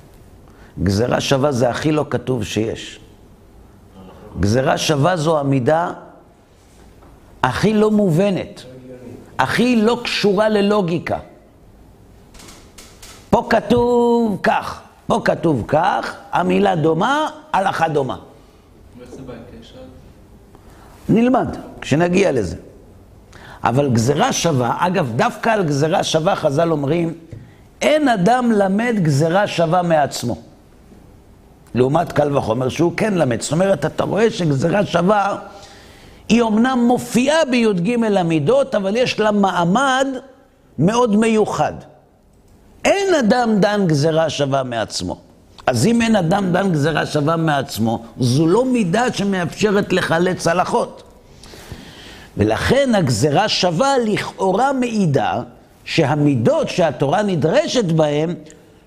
גזירה 0.82 1.20
שווה 1.20 1.52
זה 1.52 1.70
הכי 1.70 1.92
לא 1.92 2.06
כתוב 2.10 2.44
שיש. 2.44 3.00
גזירה 4.40 4.78
שווה 4.78 5.16
זו 5.16 5.38
המידה 5.38 5.92
הכי 7.42 7.74
לא 7.74 7.90
מובנת, 7.90 8.62
הכי 9.38 9.76
לא 9.76 10.00
קשורה 10.04 10.48
ללוגיקה. 10.48 11.18
פה 13.30 13.46
כתוב 13.50 14.38
כך, 14.42 14.80
פה 15.06 15.20
כתוב 15.24 15.64
כך, 15.68 16.16
המילה 16.32 16.76
דומה, 16.76 17.28
הלכה 17.52 17.88
דומה. 17.88 18.16
ואיך 18.98 19.09
זה 19.09 19.09
בהיקש? 19.09 19.09
אז? 19.09 19.09
נלמד, 21.08 21.56
כשנגיע 21.80 22.32
לזה. 22.32 22.56
אבל 23.64 23.90
גזירה 23.90 24.32
שווה, 24.32 24.76
אגב, 24.78 25.12
דווקא 25.16 25.50
על 25.50 25.64
גזירה 25.64 26.04
שווה 26.04 26.36
חז"ל 26.36 26.72
אומרים, 26.72 27.14
אין 27.82 28.08
אדם 28.08 28.52
למד 28.52 28.94
גזירה 29.02 29.46
שווה 29.46 29.82
מעצמו. 29.82 30.36
לעומת 31.74 32.12
קל 32.12 32.36
וחומר 32.36 32.68
שהוא 32.68 32.92
כן 32.96 33.14
למד. 33.14 33.40
זאת 33.40 33.52
אומרת, 33.52 33.86
אתה 33.86 34.04
רואה 34.04 34.30
שגזירה 34.30 34.86
שווה, 34.86 35.38
היא 36.28 36.42
אומנם 36.42 36.84
מופיעה 36.86 37.44
בי"ג 37.50 38.04
המידות, 38.16 38.74
אבל 38.74 38.96
יש 38.96 39.20
לה 39.20 39.30
מעמד 39.30 40.06
מאוד 40.78 41.16
מיוחד. 41.16 41.72
אין 42.84 43.14
אדם 43.14 43.60
דן 43.60 43.86
גזירה 43.86 44.30
שווה 44.30 44.62
מעצמו. 44.62 45.29
אז 45.66 45.86
אם 45.86 46.02
אין 46.02 46.16
אדם 46.16 46.52
דן 46.52 46.72
גזירה 46.72 47.06
שווה 47.06 47.36
מעצמו, 47.36 48.04
זו 48.20 48.46
לא 48.46 48.64
מידה 48.64 49.12
שמאפשרת 49.12 49.92
לחלץ 49.92 50.46
הלכות. 50.46 51.02
ולכן 52.36 52.94
הגזירה 52.94 53.48
שווה 53.48 53.98
לכאורה 53.98 54.72
מעידה 54.72 55.42
שהמידות 55.84 56.68
שהתורה 56.68 57.22
נדרשת 57.22 57.84
בהן 57.84 58.34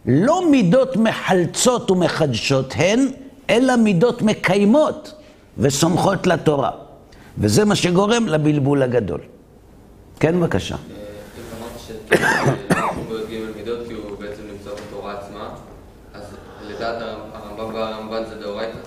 לא 0.05 0.49
מידות 0.51 0.97
מחלצות 0.97 1.91
ומחדשות 1.91 2.73
הן, 2.77 3.07
אלא 3.49 3.75
מידות 3.75 4.21
מקיימות 4.21 5.13
וסומכות 5.57 6.27
לתורה. 6.27 6.71
וזה 7.37 7.65
מה 7.65 7.75
שגורם 7.75 8.27
לבלבול 8.27 8.81
הגדול. 8.83 9.19
כן, 10.19 10.39
בבקשה. 10.39 10.75
אמרת 10.75 11.71
שבי"ג 11.87 13.39
מידות 13.55 13.87
כי 13.87 13.93
הוא 13.93 14.17
בעצם 14.19 14.41
נמצא 14.51 14.69
בתורה 14.69 15.13
עצמה, 15.13 15.49
אז 16.13 16.23
לדעת 16.69 16.95
הרמב"ם 17.33 17.73
והרמב"ן 17.73 18.23
זה 18.29 18.35
דאורייתא? 18.35 18.77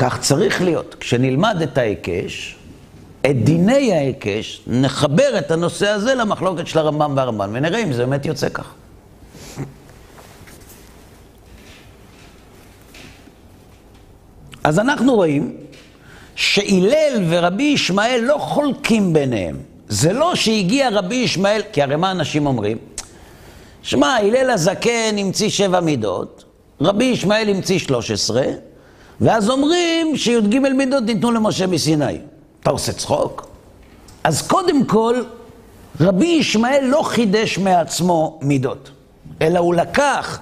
כך 0.00 0.20
צריך 0.20 0.62
להיות. 0.62 0.96
כשנלמד 1.00 1.62
את 1.62 1.78
ההיקש, 1.78 2.56
את 3.26 3.44
דיני 3.44 3.92
ההיקש, 3.92 4.62
נחבר 4.66 5.38
את 5.38 5.50
הנושא 5.50 5.88
הזה 5.88 6.14
למחלוקת 6.14 6.66
של 6.66 6.78
הרמב"ם 6.78 7.12
והרמב"ן, 7.16 7.50
ונראה 7.52 7.82
אם 7.82 7.92
זה 7.92 8.06
באמת 8.06 8.26
יוצא 8.26 8.48
כך. 8.48 8.72
אז 14.64 14.78
אנחנו 14.78 15.14
רואים 15.14 15.56
שהלל 16.34 17.24
ורבי 17.28 17.62
ישמעאל 17.62 18.20
לא 18.20 18.36
חולקים 18.38 19.12
ביניהם. 19.12 19.56
זה 19.88 20.12
לא 20.12 20.34
שהגיע 20.34 20.88
רבי 20.92 21.14
ישמעאל, 21.14 21.62
כי 21.72 21.82
הרי 21.82 21.96
מה 21.96 22.10
אנשים 22.10 22.46
אומרים? 22.46 22.78
שמע, 23.82 24.06
הלל 24.06 24.50
הזקן 24.50 25.18
המציא 25.18 25.48
שבע 25.48 25.80
מידות, 25.80 26.44
רבי 26.80 27.04
ישמעאל 27.04 27.48
המציא 27.48 27.78
שלוש 27.78 28.10
עשרה, 28.10 28.46
ואז 29.20 29.50
אומרים 29.50 30.16
שי"ג 30.16 30.58
מידות 30.58 31.04
ניתנו 31.04 31.32
למשה 31.32 31.66
מסיני. 31.66 32.18
אתה 32.62 32.70
עושה 32.70 32.92
צחוק? 32.92 33.46
אז 34.24 34.42
קודם 34.48 34.84
כל, 34.84 35.22
רבי 36.00 36.26
ישמעאל 36.26 36.84
לא 36.84 37.02
חידש 37.02 37.58
מעצמו 37.58 38.38
מידות, 38.42 38.90
אלא 39.42 39.58
הוא 39.58 39.74
לקח 39.74 40.40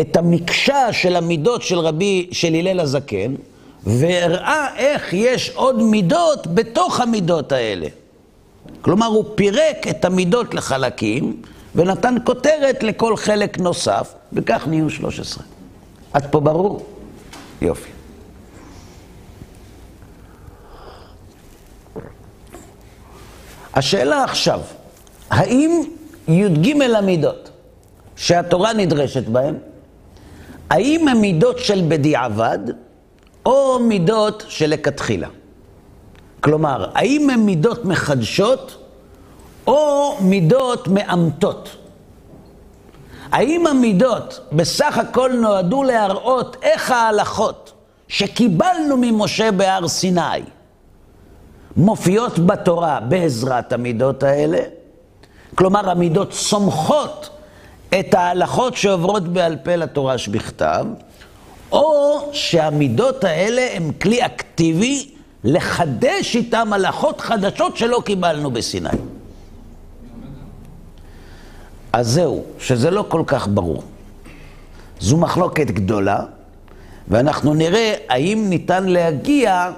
את 0.00 0.16
המקשה 0.16 0.92
של 0.92 1.16
המידות 1.16 1.62
של 1.62 1.78
רבי, 1.78 2.28
של 2.32 2.54
הלל 2.54 2.80
הזקן, 2.80 3.34
והראה 3.86 4.76
איך 4.76 5.12
יש 5.12 5.50
עוד 5.54 5.82
מידות 5.82 6.46
בתוך 6.46 7.00
המידות 7.00 7.52
האלה. 7.52 7.86
כלומר, 8.80 9.06
הוא 9.06 9.24
פירק 9.34 9.88
את 9.90 10.04
המידות 10.04 10.54
לחלקים, 10.54 11.42
ונתן 11.74 12.14
כותרת 12.24 12.82
לכל 12.82 13.16
חלק 13.16 13.58
נוסף, 13.58 14.14
וכך 14.32 14.64
נהיו 14.66 14.90
13. 14.90 15.44
עד 16.12 16.26
פה 16.30 16.40
ברור? 16.40 16.93
יופי. 17.64 17.90
השאלה 23.74 24.24
עכשיו, 24.24 24.60
האם 25.30 25.82
י"ג 26.28 26.82
המידות 26.82 27.50
שהתורה 28.16 28.72
נדרשת 28.72 29.28
בהן, 29.28 29.54
האם 30.70 31.08
הן 31.08 31.16
מידות 31.16 31.58
של 31.58 31.84
בדיעבד, 31.88 32.58
או 33.46 33.78
מידות 33.78 34.44
שלכתחילה? 34.48 35.28
כלומר, 36.40 36.90
האם 36.94 37.30
הן 37.30 37.40
מידות 37.40 37.84
מחדשות, 37.84 38.84
או 39.66 40.16
מידות 40.20 40.88
מאמתות? 40.88 41.83
האם 43.34 43.66
המידות 43.66 44.40
בסך 44.52 44.98
הכל 44.98 45.32
נועדו 45.32 45.82
להראות 45.82 46.56
איך 46.62 46.90
ההלכות 46.90 47.72
שקיבלנו 48.08 48.96
ממשה 48.96 49.52
בהר 49.52 49.88
סיני 49.88 50.42
מופיעות 51.76 52.38
בתורה 52.38 53.00
בעזרת 53.00 53.72
המידות 53.72 54.22
האלה? 54.22 54.58
כלומר, 55.54 55.90
המידות 55.90 56.32
סומכות 56.32 57.30
את 58.00 58.14
ההלכות 58.14 58.76
שעוברות 58.76 59.28
בעל 59.28 59.56
פה 59.56 59.76
לתורה 59.76 60.18
שבכתב, 60.18 60.86
או 61.72 62.18
שהמידות 62.32 63.24
האלה 63.24 63.68
הן 63.72 63.92
כלי 64.02 64.26
אקטיבי 64.26 65.08
לחדש 65.44 66.36
איתם 66.36 66.72
הלכות 66.72 67.20
חדשות 67.20 67.76
שלא 67.76 68.02
קיבלנו 68.04 68.50
בסיני. 68.50 68.88
אז 71.94 72.08
זהו, 72.08 72.44
שזה 72.58 72.90
לא 72.90 73.04
כל 73.08 73.22
כך 73.26 73.48
ברור. 73.48 73.82
זו 75.00 75.16
מחלוקת 75.16 75.66
גדולה, 75.66 76.20
ואנחנו 77.08 77.54
נראה 77.54 77.94
האם 78.08 78.46
ניתן 78.48 78.84
להגיע 78.84 79.70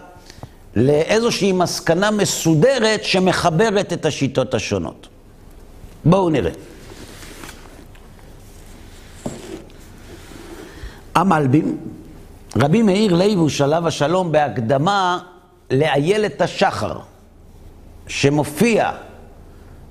לאיזושהי 0.76 1.52
מסקנה 1.52 2.10
מסודרת 2.10 3.04
שמחברת 3.04 3.92
את 3.92 4.06
השיטות 4.06 4.54
השונות. 4.54 5.08
בואו 6.04 6.30
נראה. 6.30 6.50
המלבים, 11.14 11.78
רבי 12.56 12.82
מאיר 12.82 13.14
לייבו 13.14 13.50
שלב 13.50 13.86
השלום 13.86 14.32
בהקדמה 14.32 15.18
לאיילת 15.70 16.40
השחר, 16.40 16.98
שמופיע 18.08 18.92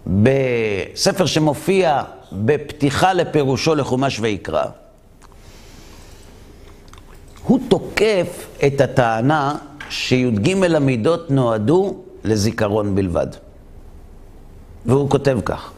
בספר 0.07 1.25
שמופיע 1.25 2.03
בפתיחה 2.31 3.13
לפירושו 3.13 3.75
לחומש 3.75 4.19
ויקרא, 4.19 4.65
הוא 7.43 7.59
תוקף 7.67 8.47
את 8.67 8.81
הטענה 8.81 9.57
שי"ג 9.89 10.65
המידות 10.75 11.31
נועדו 11.31 11.95
לזיכרון 12.23 12.95
בלבד. 12.95 13.27
והוא 14.85 15.09
כותב 15.09 15.39
כך: 15.45 15.71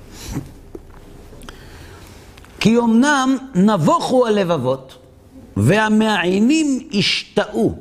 כי 2.60 2.78
אמנם 2.78 3.38
נבוכו 3.56 4.28
הלבבות 4.28 4.98
והמעיינים 5.58 6.88
השתאו 6.94 7.74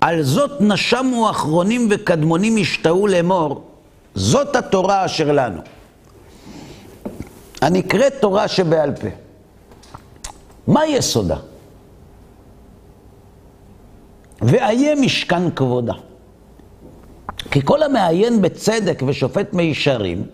על 0.00 0.22
זאת 0.22 0.60
נשמו 0.60 1.30
אחרונים 1.30 1.88
וקדמונים 1.90 2.56
השתאו 2.60 3.06
לאמור, 3.06 3.73
זאת 4.14 4.56
התורה 4.56 5.04
אשר 5.04 5.32
לנו. 5.32 5.60
הנקראת 7.60 8.14
תורה 8.20 8.48
שבעל 8.48 8.92
פה. 8.94 9.08
מה 10.66 10.86
יסודה? 10.86 11.36
ואיה 14.42 14.94
משכן 14.94 15.50
כבודה. 15.50 15.92
כי 17.50 17.60
כל 17.64 17.82
המעיין 17.82 18.42
בצדק 18.42 19.02
ושופט 19.06 19.52
מישרים, 19.52 20.26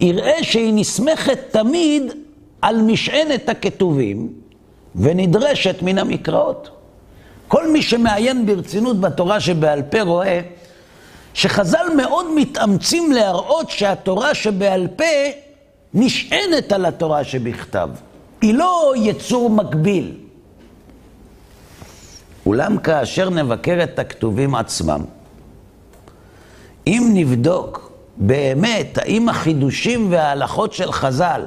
יראה 0.00 0.42
שהיא 0.42 0.72
נסמכת 0.74 1.38
תמיד 1.50 2.12
על 2.62 2.82
משענת 2.82 3.48
הכתובים 3.48 4.32
ונדרשת 4.96 5.82
מן 5.82 5.98
המקראות. 5.98 6.70
כל 7.48 7.72
מי 7.72 7.82
שמעיין 7.82 8.46
ברצינות 8.46 9.00
בתורה 9.00 9.40
שבעל 9.40 9.82
פה 9.82 10.02
רואה 10.02 10.40
שחז"ל 11.36 11.86
מאוד 11.96 12.26
מתאמצים 12.34 13.12
להראות 13.12 13.70
שהתורה 13.70 14.34
שבעל 14.34 14.88
פה 14.96 15.04
נשענת 15.94 16.72
על 16.72 16.84
התורה 16.84 17.24
שבכתב. 17.24 17.88
היא 18.40 18.54
לא 18.54 18.94
יצור 18.96 19.50
מקביל. 19.50 20.14
אולם 22.46 22.78
כאשר 22.78 23.30
נבקר 23.30 23.82
את 23.82 23.98
הכתובים 23.98 24.54
עצמם, 24.54 25.00
אם 26.86 27.10
נבדוק 27.14 27.92
באמת 28.16 28.98
האם 28.98 29.28
החידושים 29.28 30.12
וההלכות 30.12 30.72
של 30.72 30.92
חז"ל 30.92 31.44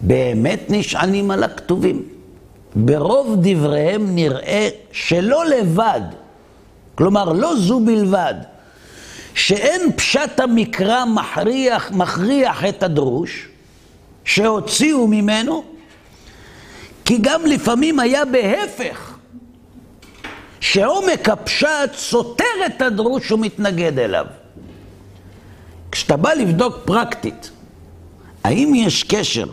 באמת 0.00 0.60
נשענים 0.68 1.30
על 1.30 1.44
הכתובים, 1.44 2.02
ברוב 2.76 3.36
דבריהם 3.42 4.14
נראה 4.14 4.68
שלא 4.92 5.46
לבד, 5.46 6.00
כלומר 6.94 7.32
לא 7.32 7.56
זו 7.56 7.80
בלבד, 7.80 8.34
שאין 9.34 9.92
פשט 9.96 10.40
המקרא 10.40 11.04
מכריח, 11.04 11.90
מכריח 11.92 12.64
את 12.64 12.82
הדרוש, 12.82 13.48
שהוציאו 14.24 15.06
ממנו, 15.06 15.64
כי 17.04 17.18
גם 17.20 17.46
לפעמים 17.46 18.00
היה 18.00 18.24
בהפך, 18.24 19.14
שעומק 20.60 21.28
הפשט 21.28 21.94
סותר 21.94 22.44
את 22.66 22.82
הדרוש 22.82 23.32
ומתנגד 23.32 23.98
אליו. 23.98 24.26
כשאתה 25.92 26.16
בא 26.16 26.32
לבדוק 26.32 26.76
פרקטית, 26.84 27.50
האם 28.44 28.72
יש 28.74 29.02
קשר 29.02 29.46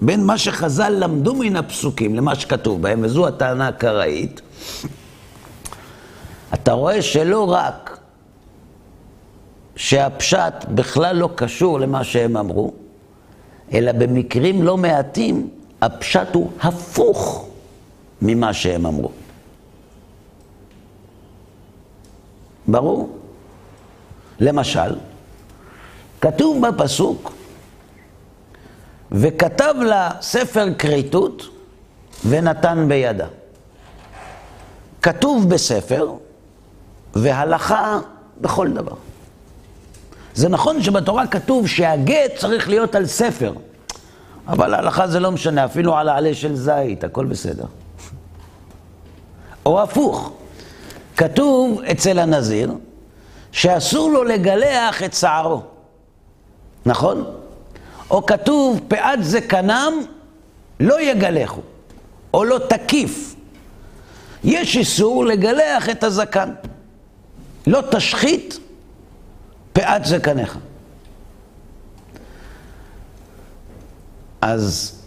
בין 0.00 0.24
מה 0.24 0.38
שחז"ל 0.38 0.92
למדו 0.98 1.34
מן 1.34 1.56
הפסוקים 1.56 2.14
למה 2.14 2.34
שכתוב 2.34 2.82
בהם, 2.82 3.00
וזו 3.04 3.26
הטענה 3.26 3.68
הקראית, 3.68 4.40
אתה 6.54 6.72
רואה 6.72 7.02
שלא 7.02 7.52
רק 7.52 7.98
שהפשט 9.76 10.64
בכלל 10.74 11.16
לא 11.16 11.28
קשור 11.34 11.80
למה 11.80 12.04
שהם 12.04 12.36
אמרו, 12.36 12.72
אלא 13.72 13.92
במקרים 13.92 14.62
לא 14.62 14.76
מעטים 14.76 15.50
הפשט 15.82 16.34
הוא 16.34 16.50
הפוך 16.60 17.48
ממה 18.22 18.52
שהם 18.52 18.86
אמרו. 18.86 19.10
ברור? 22.68 23.18
למשל, 24.40 24.96
כתוב 26.20 26.66
בפסוק, 26.66 27.32
וכתב 29.12 29.74
לה 29.80 30.10
ספר 30.20 30.66
כריתות 30.78 31.48
ונתן 32.28 32.84
בידה. 32.88 33.26
כתוב 35.02 35.48
בספר 35.48 36.12
והלכה 37.14 37.98
בכל 38.40 38.68
דבר. 38.68 38.94
זה 40.34 40.48
נכון 40.48 40.82
שבתורה 40.82 41.26
כתוב 41.26 41.66
שהגט 41.66 42.36
צריך 42.36 42.68
להיות 42.68 42.94
על 42.94 43.06
ספר, 43.06 43.52
אבל 44.48 44.74
ההלכה 44.74 45.08
זה 45.08 45.20
לא 45.20 45.30
משנה, 45.30 45.64
אפילו 45.64 45.96
על 45.96 46.08
העלה 46.08 46.34
של 46.34 46.56
זית, 46.56 47.04
הכל 47.04 47.26
בסדר. 47.26 47.64
או 49.66 49.82
הפוך, 49.82 50.32
כתוב 51.16 51.80
אצל 51.82 52.18
הנזיר 52.18 52.72
שאסור 53.52 54.10
לו 54.10 54.24
לגלח 54.24 55.02
את 55.02 55.14
שערו, 55.14 55.62
נכון? 56.86 57.24
או 58.10 58.26
כתוב 58.26 58.80
פאת 58.88 59.24
זקנם 59.24 59.92
לא 60.80 61.00
יגלחו, 61.00 61.60
או 62.34 62.44
לא 62.44 62.58
תקיף. 62.68 63.34
יש 64.44 64.76
איסור 64.76 65.24
לגלח 65.24 65.88
את 65.90 66.04
הזקן. 66.04 66.50
לא 67.68 67.82
תשחית 67.90 68.58
פאת 69.72 70.04
זקניך. 70.04 70.58
אז 74.40 74.98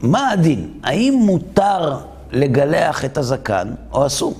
מה 0.00 0.30
הדין? 0.30 0.80
האם 0.82 1.14
מותר 1.14 1.98
לגלח 2.32 3.04
את 3.04 3.18
הזקן 3.18 3.74
או 3.92 4.06
אסור? 4.06 4.34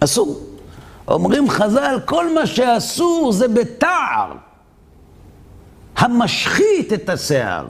אסור. 0.00 0.40
אומרים 1.08 1.50
חז"ל, 1.50 1.98
כל 2.04 2.34
מה 2.34 2.46
שאסור 2.46 3.32
זה 3.32 3.48
בתער, 3.48 4.32
המשחית 5.96 6.92
את 6.92 7.08
השיער. 7.08 7.66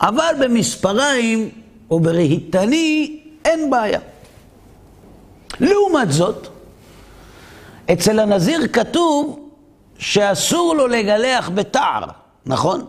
אבל 0.00 0.34
במספריים 0.40 1.50
או 1.90 2.00
ברהיטני 2.00 3.20
אין 3.44 3.70
בעיה. 3.70 4.00
לעומת 5.60 6.12
זאת, 6.12 6.48
אצל 7.92 8.18
הנזיר 8.18 8.68
כתוב 8.72 9.48
שאסור 9.98 10.74
לו 10.74 10.86
לגלח 10.86 11.50
בתער, 11.54 12.04
נכון? 12.46 12.84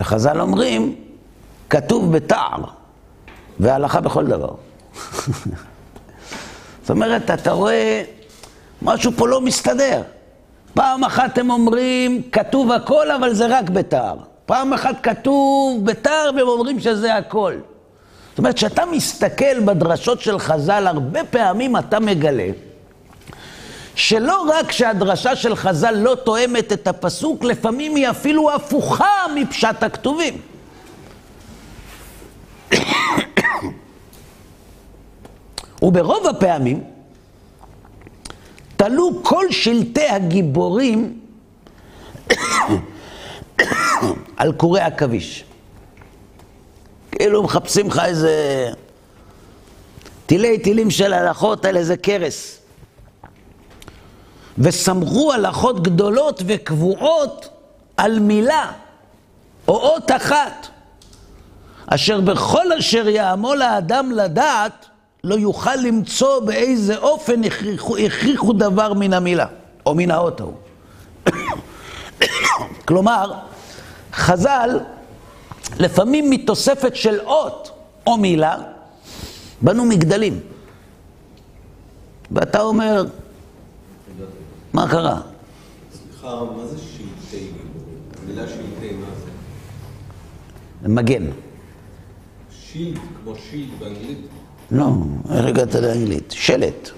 וחז"ל 0.00 0.40
אומרים, 0.40 0.94
כתוב 1.70 2.12
בתער, 2.16 2.64
והלכה 3.60 4.00
בכל 4.00 4.26
דבר. 4.26 4.54
זאת 6.82 6.90
אומרת, 6.90 7.30
אתה 7.30 7.52
רואה, 7.52 8.02
משהו 8.82 9.12
פה 9.16 9.28
לא 9.28 9.40
מסתדר. 9.40 10.02
פעם 10.74 11.04
אחת 11.04 11.38
הם 11.38 11.50
אומרים, 11.50 12.22
כתוב 12.32 12.72
הכל, 12.72 13.10
אבל 13.10 13.34
זה 13.34 13.46
רק 13.46 13.70
בתער. 13.70 14.16
פעם 14.46 14.72
אחת 14.72 14.96
כתוב 15.02 15.84
בתער, 15.84 16.30
והם 16.36 16.48
אומרים 16.48 16.80
שזה 16.80 17.14
הכל. 17.14 17.54
זאת 18.36 18.38
אומרת, 18.38 18.54
כשאתה 18.54 18.86
מסתכל 18.86 19.60
בדרשות 19.60 20.20
של 20.20 20.38
חז"ל, 20.38 20.86
הרבה 20.86 21.24
פעמים 21.24 21.76
אתה 21.76 22.00
מגלה 22.00 22.48
שלא 23.94 24.46
רק 24.48 24.72
שהדרשה 24.72 25.36
של 25.36 25.56
חז"ל 25.56 25.90
לא 25.90 26.14
תואמת 26.24 26.72
את 26.72 26.86
הפסוק, 26.88 27.44
לפעמים 27.44 27.96
היא 27.96 28.10
אפילו 28.10 28.54
הפוכה 28.54 29.10
מפשט 29.34 29.82
הכתובים. 29.82 30.40
וברוב 35.82 36.26
הפעמים 36.26 36.84
תלו 38.76 39.20
כל 39.22 39.44
שלטי 39.50 40.08
הגיבורים 40.08 41.20
על 44.36 44.52
קורי 44.52 44.80
עכביש. 44.80 45.45
כאילו 47.18 47.42
מחפשים 47.42 47.86
לך 47.86 48.00
איזה 48.04 48.68
תילי 50.26 50.58
תילים 50.58 50.90
של 50.90 51.12
הלכות 51.12 51.64
על 51.64 51.76
איזה 51.76 51.96
קרס. 51.96 52.58
וסמכו 54.58 55.32
הלכות 55.32 55.82
גדולות 55.82 56.42
וקבועות 56.46 57.48
על 57.96 58.18
מילה 58.18 58.72
או 59.68 59.74
אות 59.74 60.10
אחת, 60.10 60.66
אשר 61.86 62.20
בכל 62.20 62.72
אשר 62.72 63.08
יעמול 63.08 63.62
האדם 63.62 64.10
לדעת, 64.12 64.86
לא 65.24 65.34
יוכל 65.34 65.74
למצוא 65.76 66.40
באיזה 66.40 66.96
אופן 66.96 67.44
הכריחו, 67.44 67.96
הכריחו 67.96 68.52
דבר 68.52 68.92
מן 68.92 69.12
המילה, 69.12 69.46
או 69.86 69.94
מן 69.94 70.10
האות 70.10 70.40
ההוא. 70.40 70.54
כלומר, 72.88 73.32
חז"ל, 74.12 74.78
לפעמים 75.78 76.30
מתוספת 76.30 76.96
של 76.96 77.20
אות 77.20 77.70
או 78.06 78.16
מילה, 78.16 78.56
בנו 79.62 79.84
מגדלים. 79.84 80.40
ואתה 82.30 82.60
אומר, 82.60 83.04
מה 84.72 84.88
קרה? 84.90 85.20
סליחה, 85.92 86.44
מה 86.56 86.66
זה 86.66 86.78
שלטי? 86.78 87.46
המילה 88.22 88.48
שלטי, 88.48 88.92
מה 89.00 89.06
זה? 90.82 90.88
מגן. 90.88 91.30
שילד, 92.50 92.98
כמו 93.24 93.32
שילד 93.50 93.68
באנגלית. 93.78 94.18
לא, 94.70 94.86
איך 95.34 95.46
הגעת 95.46 95.74
לאנגלית? 95.74 96.30
שלט. 96.36 96.90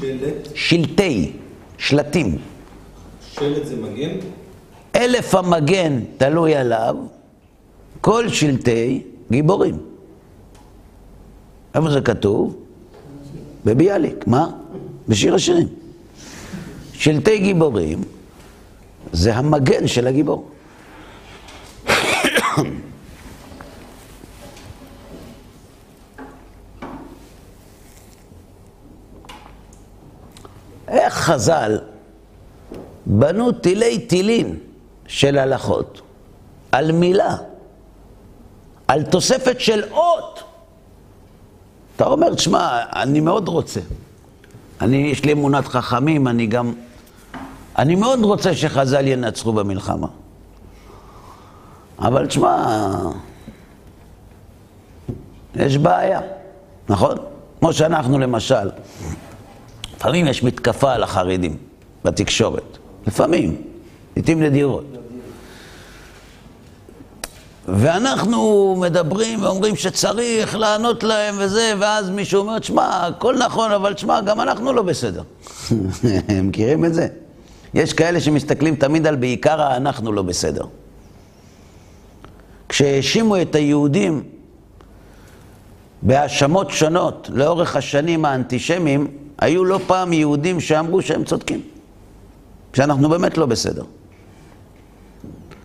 שלט, 0.00 0.48
שלטי, 0.54 1.32
שלטים. 1.78 2.38
שלט 3.32 3.66
זה 3.66 3.76
מגן? 3.76 4.16
אלף 4.96 5.34
המגן 5.34 6.00
תלוי 6.16 6.54
עליו, 6.54 6.96
כל 8.04 8.28
שלטי 8.28 9.02
גיבורים. 9.30 9.78
איפה 11.74 11.90
זה 11.90 12.00
כתוב? 12.00 12.56
בביאליק. 13.64 14.26
מה? 14.26 14.50
בשיר 15.08 15.34
השירים. 15.34 15.68
שלטי 16.92 17.38
גיבורים 17.38 18.02
זה 19.12 19.34
המגן 19.34 19.86
של 19.86 20.06
הגיבור. 20.06 20.50
איך 30.88 31.14
חז"ל 31.14 31.78
בנו 33.06 33.52
תילי 33.52 33.98
תילין 33.98 34.58
של 35.06 35.38
הלכות 35.38 36.00
על 36.72 36.92
מילה, 36.92 37.36
על 38.88 39.02
תוספת 39.02 39.60
של 39.60 39.82
אות. 39.92 40.42
אתה 41.96 42.06
אומר, 42.06 42.34
תשמע, 42.34 42.80
אני 42.92 43.20
מאוד 43.20 43.48
רוצה. 43.48 43.80
אני, 44.80 44.96
יש 44.96 45.24
לי 45.24 45.32
אמונת 45.32 45.68
חכמים, 45.68 46.28
אני 46.28 46.46
גם... 46.46 46.72
אני 47.78 47.94
מאוד 47.94 48.24
רוצה 48.24 48.54
שחז"ל 48.54 49.06
ינצחו 49.06 49.52
במלחמה. 49.52 50.06
אבל 51.98 52.26
תשמע, 52.26 52.92
יש 55.56 55.78
בעיה, 55.78 56.20
נכון? 56.88 57.16
כמו 57.60 57.72
שאנחנו 57.72 58.18
למשל, 58.18 58.70
לפעמים 59.96 60.26
יש 60.26 60.42
מתקפה 60.42 60.92
על 60.92 61.02
החרדים 61.02 61.56
בתקשורת, 62.04 62.78
לפעמים, 63.06 63.62
לעיתים 64.16 64.42
נדירות. 64.42 64.84
ואנחנו 67.68 68.76
מדברים 68.80 69.42
ואומרים 69.42 69.76
שצריך 69.76 70.56
לענות 70.56 71.02
להם 71.02 71.34
וזה, 71.38 71.72
ואז 71.78 72.10
מישהו 72.10 72.40
אומר, 72.40 72.60
שמע, 72.60 73.06
הכל 73.06 73.38
נכון, 73.38 73.70
אבל 73.70 73.96
שמע, 73.96 74.20
גם 74.20 74.40
אנחנו 74.40 74.72
לא 74.72 74.82
בסדר. 74.82 75.22
הם 76.28 76.48
מכירים 76.48 76.84
את 76.84 76.94
זה? 76.94 77.08
יש 77.74 77.92
כאלה 77.92 78.20
שמסתכלים 78.20 78.76
תמיד 78.76 79.06
על 79.06 79.16
בעיקר 79.16 79.62
ה"אנחנו 79.62 80.12
לא 80.12 80.22
בסדר". 80.22 80.64
כשהאשימו 82.68 83.42
את 83.42 83.54
היהודים 83.54 84.22
בהאשמות 86.02 86.70
שונות 86.70 87.30
לאורך 87.32 87.76
השנים 87.76 88.24
האנטישמיים, 88.24 89.06
היו 89.38 89.64
לא 89.64 89.80
פעם 89.86 90.12
יהודים 90.12 90.60
שאמרו 90.60 91.02
שהם 91.02 91.24
צודקים, 91.24 91.60
שאנחנו 92.72 93.08
באמת 93.08 93.38
לא 93.38 93.46
בסדר. 93.46 93.84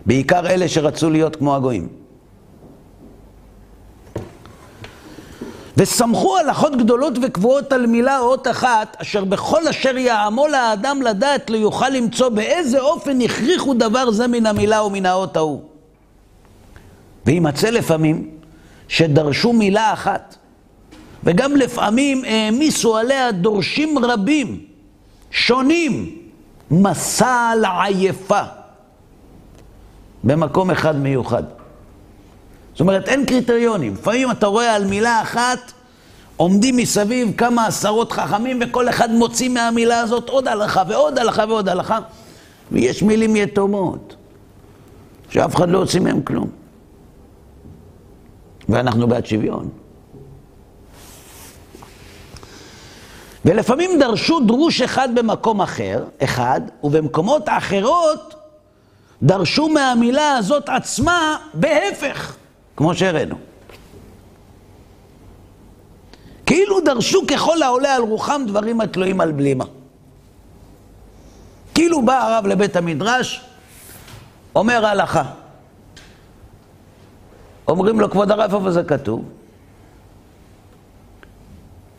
בעיקר 0.05 0.47
אלה 0.47 0.67
שרצו 0.67 1.09
להיות 1.09 1.35
כמו 1.35 1.55
הגויים. 1.55 1.87
וסמכו 5.79 6.37
הלכות 6.37 6.75
גדולות 6.75 7.13
וקבועות 7.21 7.73
על 7.73 7.85
מילה 7.85 8.19
או 8.19 8.25
אות 8.25 8.47
אחת, 8.47 8.97
אשר 9.01 9.23
בכל 9.23 9.67
אשר 9.67 9.97
יעמול 9.97 10.53
האדם 10.53 11.01
לדעת 11.01 11.49
לא 11.49 11.57
יוכל 11.57 11.89
למצוא 11.89 12.29
באיזה 12.29 12.79
אופן 12.79 13.21
הכריחו 13.21 13.73
דבר 13.73 14.11
זה 14.11 14.27
מן 14.27 14.45
המילה 14.45 14.79
או 14.79 14.89
מן 14.89 15.05
האות 15.05 15.37
ההוא. 15.37 15.61
וימצא 17.25 17.69
לפעמים 17.69 18.29
שדרשו 18.87 19.53
מילה 19.53 19.93
אחת, 19.93 20.35
וגם 21.23 21.55
לפעמים 21.55 22.23
העמיסו 22.25 22.97
עליה 22.97 23.31
דורשים 23.31 23.99
רבים, 23.99 24.59
שונים, 25.31 26.17
מסע 26.71 27.49
על 27.51 27.65
עייפה. 27.65 28.58
במקום 30.23 30.71
אחד 30.71 30.95
מיוחד. 30.95 31.43
זאת 32.73 32.79
אומרת, 32.79 33.07
אין 33.07 33.25
קריטריונים. 33.25 33.93
לפעמים 33.93 34.31
אתה 34.31 34.47
רואה 34.47 34.75
על 34.75 34.85
מילה 34.85 35.21
אחת, 35.21 35.71
עומדים 36.37 36.77
מסביב 36.77 37.33
כמה 37.37 37.67
עשרות 37.67 38.11
חכמים, 38.11 38.59
וכל 38.61 38.89
אחד 38.89 39.11
מוציא 39.11 39.49
מהמילה 39.49 39.99
הזאת 39.99 40.29
עוד 40.29 40.47
הלכה 40.47 40.83
ועוד 40.87 41.19
הלכה 41.19 41.45
ועוד 41.49 41.69
הלכה, 41.69 41.99
ויש 42.71 43.03
מילים 43.03 43.35
יתומות, 43.35 44.15
שאף 45.29 45.55
אחד 45.55 45.69
לא 45.69 45.77
הוציא 45.77 45.99
מהם 45.99 46.21
כלום. 46.21 46.49
ואנחנו 48.69 49.07
בעד 49.07 49.25
שוויון. 49.25 49.69
ולפעמים 53.45 53.99
דרשו 53.99 54.39
דרוש 54.39 54.81
אחד 54.81 55.09
במקום 55.15 55.61
אחר, 55.61 56.03
אחד, 56.23 56.61
ובמקומות 56.83 57.43
אחרות 57.45 58.38
דרשו 59.23 59.69
מהמילה 59.69 60.37
הזאת 60.37 60.69
עצמה 60.69 61.37
בהפך, 61.53 62.35
כמו 62.75 62.95
שהראינו. 62.95 63.35
כאילו 66.45 66.81
דרשו 66.81 67.27
ככל 67.27 67.61
העולה 67.61 67.95
על 67.95 68.01
רוחם 68.01 68.41
דברים 68.47 68.81
התלויים 68.81 69.21
על 69.21 69.31
בלימה. 69.31 69.65
כאילו 71.75 72.05
בא 72.05 72.23
הרב 72.23 72.47
לבית 72.47 72.75
המדרש, 72.75 73.41
אומר 74.55 74.85
הלכה. 74.85 75.23
אומרים 77.67 77.99
לו, 77.99 78.09
כבוד 78.09 78.31
הרב, 78.31 78.55
איפה 78.55 78.71
זה 78.71 78.83
כתוב? 78.83 79.25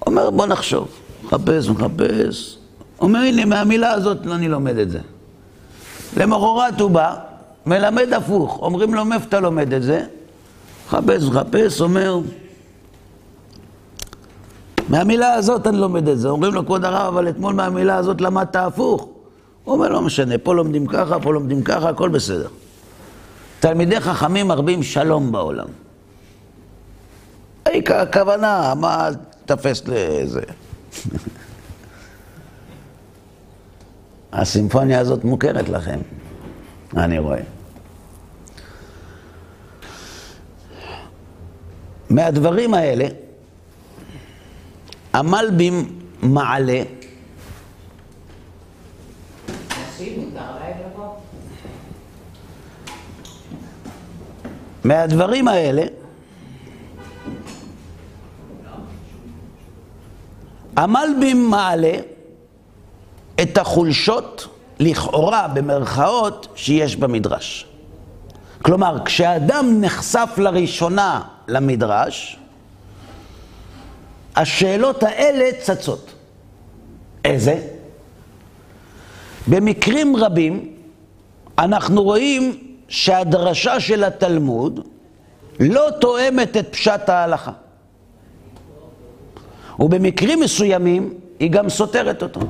אומר, 0.07 0.31
בוא 0.31 0.47
נחשוב. 0.47 0.89
מחפש, 1.25 1.69
מחפש. 1.69 2.59
אומר, 3.01 3.19
הנה, 3.19 3.45
מהמילה 3.45 3.91
הזאת 3.91 4.27
אני 4.27 4.49
לומד 4.49 4.77
את 4.79 4.91
זה. 4.91 5.01
למחרת 6.17 6.81
הוא 6.81 6.91
בא, 6.91 7.15
מלמד 7.67 8.13
הפוך. 8.13 8.59
אומרים 8.63 8.95
לו, 8.95 9.05
מאיפה 9.05 9.25
אתה 9.29 9.41
לומד 9.41 9.73
את 9.73 9.83
זה? 9.83 10.05
מחפש, 10.87 11.25
מחפש, 11.25 11.81
אומר, 11.81 12.19
מהמילה 14.89 15.33
הזאת 15.33 15.67
אני 15.67 15.77
לומד 15.77 16.09
את 16.09 16.19
זה. 16.19 16.29
אומרים 16.29 16.55
לו, 16.55 16.67
כבוד 16.67 16.85
הרב, 16.85 17.07
אבל 17.15 17.29
אתמול 17.29 17.55
מהמילה 17.55 17.97
הזאת 17.97 18.21
למדת 18.21 18.57
הפוך. 18.57 19.09
הוא 19.65 19.75
אומר, 19.75 19.89
לא 19.89 20.03
משנה, 20.03 20.39
פה 20.39 20.55
לומדים 20.55 20.87
ככה, 20.87 21.21
פה 21.21 21.33
לומדים 21.33 21.63
ככה, 21.63 21.89
הכל 21.89 22.09
בסדר. 22.09 22.49
תלמידי 23.61 24.01
חכמים 24.01 24.49
מרבים 24.49 24.83
שלום 24.83 25.33
בעולם. 25.33 25.67
אי, 27.69 27.83
הכוונה, 27.89 28.75
מה 28.77 29.09
תפס 29.45 29.83
לזה? 29.87 30.41
הסימפוניה 34.33 35.01
הזאת 35.01 35.25
מוכרת 35.25 35.69
לכם, 35.69 36.01
אני 36.97 37.19
רואה. 37.19 37.41
מהדברים 42.11 42.75
האלה, 42.75 43.07
המלבים 45.13 45.99
מעלה 46.23 46.83
מהדברים 54.85 55.49
האלה, 55.49 55.83
המלבים 60.77 61.51
מעלה 61.51 61.93
את 63.43 63.59
החולשות, 63.59 64.47
לכאורה, 64.81 65.49
במרכאות, 65.49 66.49
שיש 66.55 66.97
במדרש. 66.97 67.67
כלומר, 68.63 69.05
כשאדם 69.05 69.77
נחשף 69.81 70.31
לראשונה 70.39 71.23
למדרש, 71.49 72.39
השאלות 74.37 75.03
האלה 75.03 75.45
צצות. 75.61 76.13
איזה? 77.25 77.61
במקרים 79.49 80.17
רבים 80.17 80.75
אנחנו 81.59 82.03
רואים 82.03 82.75
שהדרשה 82.89 83.81
של 83.81 84.05
התלמוד 84.05 84.81
לא 85.61 85.87
תואמת 86.01 86.57
את 86.57 86.73
פשט 86.73 87.09
ההלכה. 87.09 87.53
ובמקרים 89.79 90.41
מסוימים 90.41 91.15
היא 91.39 91.51
גם 91.51 91.69
סותרת 91.69 92.23
אותו. 92.23 92.41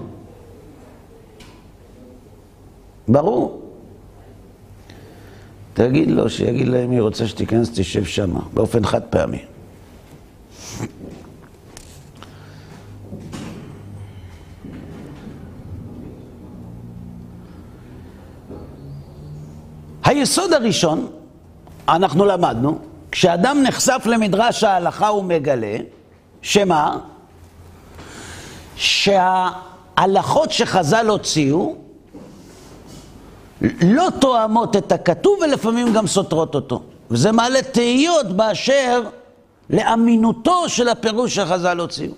ברור. 3.08 3.62
תגיד 5.74 6.10
לו, 6.10 6.30
שיגיד 6.30 6.68
להם, 6.68 6.90
היא 6.90 7.00
רוצה 7.00 7.26
שתיכנס, 7.28 7.70
תשב 7.74 8.04
שמה, 8.04 8.40
באופן 8.54 8.86
חד 8.86 9.02
פעמי. 9.02 9.42
היסוד 20.04 20.52
הראשון, 20.52 21.06
אנחנו 21.88 22.24
למדנו, 22.24 22.78
כשאדם 23.12 23.62
נחשף 23.62 24.02
למדרש 24.06 24.64
ההלכה 24.64 25.08
הוא 25.08 25.24
מגלה, 25.24 25.76
שמה? 26.42 26.98
שההלכות 28.76 30.52
שחז"ל 30.52 31.06
הוציאו 31.08 31.76
לא 33.82 34.08
תואמות 34.20 34.76
את 34.76 34.92
הכתוב 34.92 35.38
ולפעמים 35.42 35.92
גם 35.92 36.06
סותרות 36.06 36.54
אותו. 36.54 36.82
וזה 37.10 37.32
מעלה 37.32 37.62
תהיות 37.62 38.26
באשר 38.26 39.02
לאמינותו 39.70 40.68
של 40.68 40.88
הפירוש 40.88 41.34
שחז"ל 41.34 41.80
הוציאו. 41.80 42.12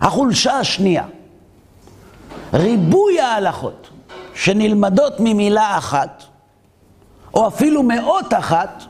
החולשה 0.00 0.58
השנייה, 0.58 1.04
ריבוי 2.54 3.20
ההלכות. 3.20 3.90
שנלמדות 4.40 5.12
ממילה 5.18 5.78
אחת, 5.78 6.24
או 7.34 7.48
אפילו 7.48 7.82
מאות 7.82 8.34
אחת, 8.34 8.82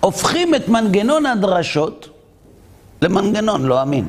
הופכים 0.00 0.54
את 0.54 0.68
מנגנון 0.68 1.26
הדרשות 1.26 2.08
למנגנון 3.02 3.62
לא 3.62 3.82
אמין. 3.82 4.08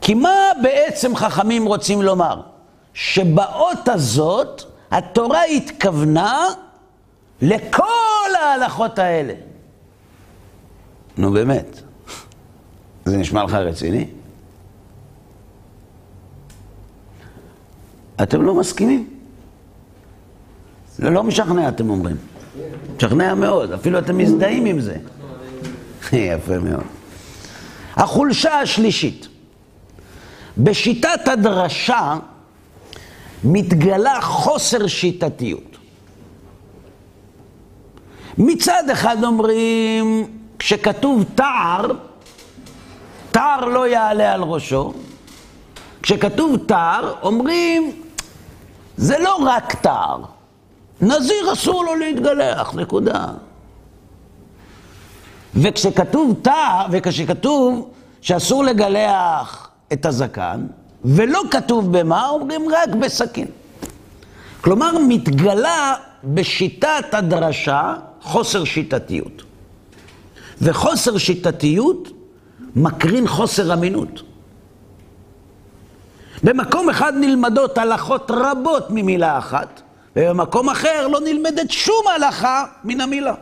כי 0.00 0.14
מה 0.14 0.34
בעצם 0.62 1.16
חכמים 1.16 1.66
רוצים 1.66 2.02
לומר? 2.02 2.40
שבאות 2.94 3.88
הזאת 3.88 4.62
התורה 4.90 5.44
התכוונה 5.44 6.44
לכל 7.42 8.34
ההלכות 8.42 8.98
האלה. 8.98 9.34
נו 11.16 11.32
באמת, 11.32 11.80
זה 13.04 13.16
נשמע 13.16 13.44
לך 13.44 13.54
רציני? 13.54 14.06
אתם 18.22 18.42
לא 18.42 18.54
מסכימים? 18.54 19.10
לא, 20.98 21.12
לא 21.12 21.22
משכנע, 21.22 21.68
אתם 21.68 21.90
אומרים. 21.90 22.16
משכנע 22.96 23.34
מאוד, 23.34 23.72
אפילו 23.72 23.98
אתם 23.98 24.18
מזדהים 24.18 24.66
עם 24.66 24.80
זה. 24.80 24.96
יפה 26.12 26.58
מאוד. 26.58 26.84
החולשה 27.96 28.60
השלישית. 28.60 29.28
בשיטת 30.58 31.28
הדרשה 31.28 32.18
מתגלה 33.44 34.20
חוסר 34.20 34.86
שיטתיות. 34.86 35.76
מצד 38.38 38.90
אחד 38.92 39.24
אומרים, 39.24 40.26
כשכתוב 40.58 41.24
תער, 41.34 41.86
תער 43.30 43.64
לא 43.64 43.88
יעלה 43.88 44.32
על 44.32 44.42
ראשו. 44.42 44.92
כשכתוב 46.02 46.56
תער, 46.66 47.14
אומרים, 47.22 47.92
זה 48.96 49.18
לא 49.18 49.36
רק 49.36 49.74
תער. 49.74 50.24
נזיר 51.00 51.52
אסור 51.52 51.84
לו 51.84 51.94
להתגלח, 51.94 52.74
נקודה. 52.74 53.26
וכשכתוב 55.54 56.36
תער, 56.42 56.86
וכשכתוב 56.90 57.90
שאסור 58.20 58.64
לגלח 58.64 59.70
את 59.92 60.06
הזקן, 60.06 60.66
ולא 61.04 61.42
כתוב 61.50 61.98
במה, 61.98 62.28
אומרים 62.28 62.62
רק 62.68 62.88
בסכין. 62.88 63.46
כלומר, 64.60 64.98
מתגלה 65.08 65.94
בשיטת 66.24 67.04
הדרשה 67.12 67.94
חוסר 68.20 68.64
שיטתיות. 68.64 69.42
וחוסר 70.62 71.18
שיטתיות 71.18 72.08
מקרין 72.76 73.28
חוסר 73.28 73.74
אמינות. 73.74 74.22
במקום 76.42 76.90
אחד 76.90 77.12
נלמדות 77.16 77.78
הלכות 77.78 78.30
רבות 78.34 78.86
ממילה 78.90 79.38
אחת, 79.38 79.82
ובמקום 80.16 80.70
אחר 80.70 81.08
לא 81.08 81.20
נלמדת 81.20 81.70
שום 81.70 82.04
הלכה 82.14 82.64
מן 82.84 83.00
המילה. 83.00 83.34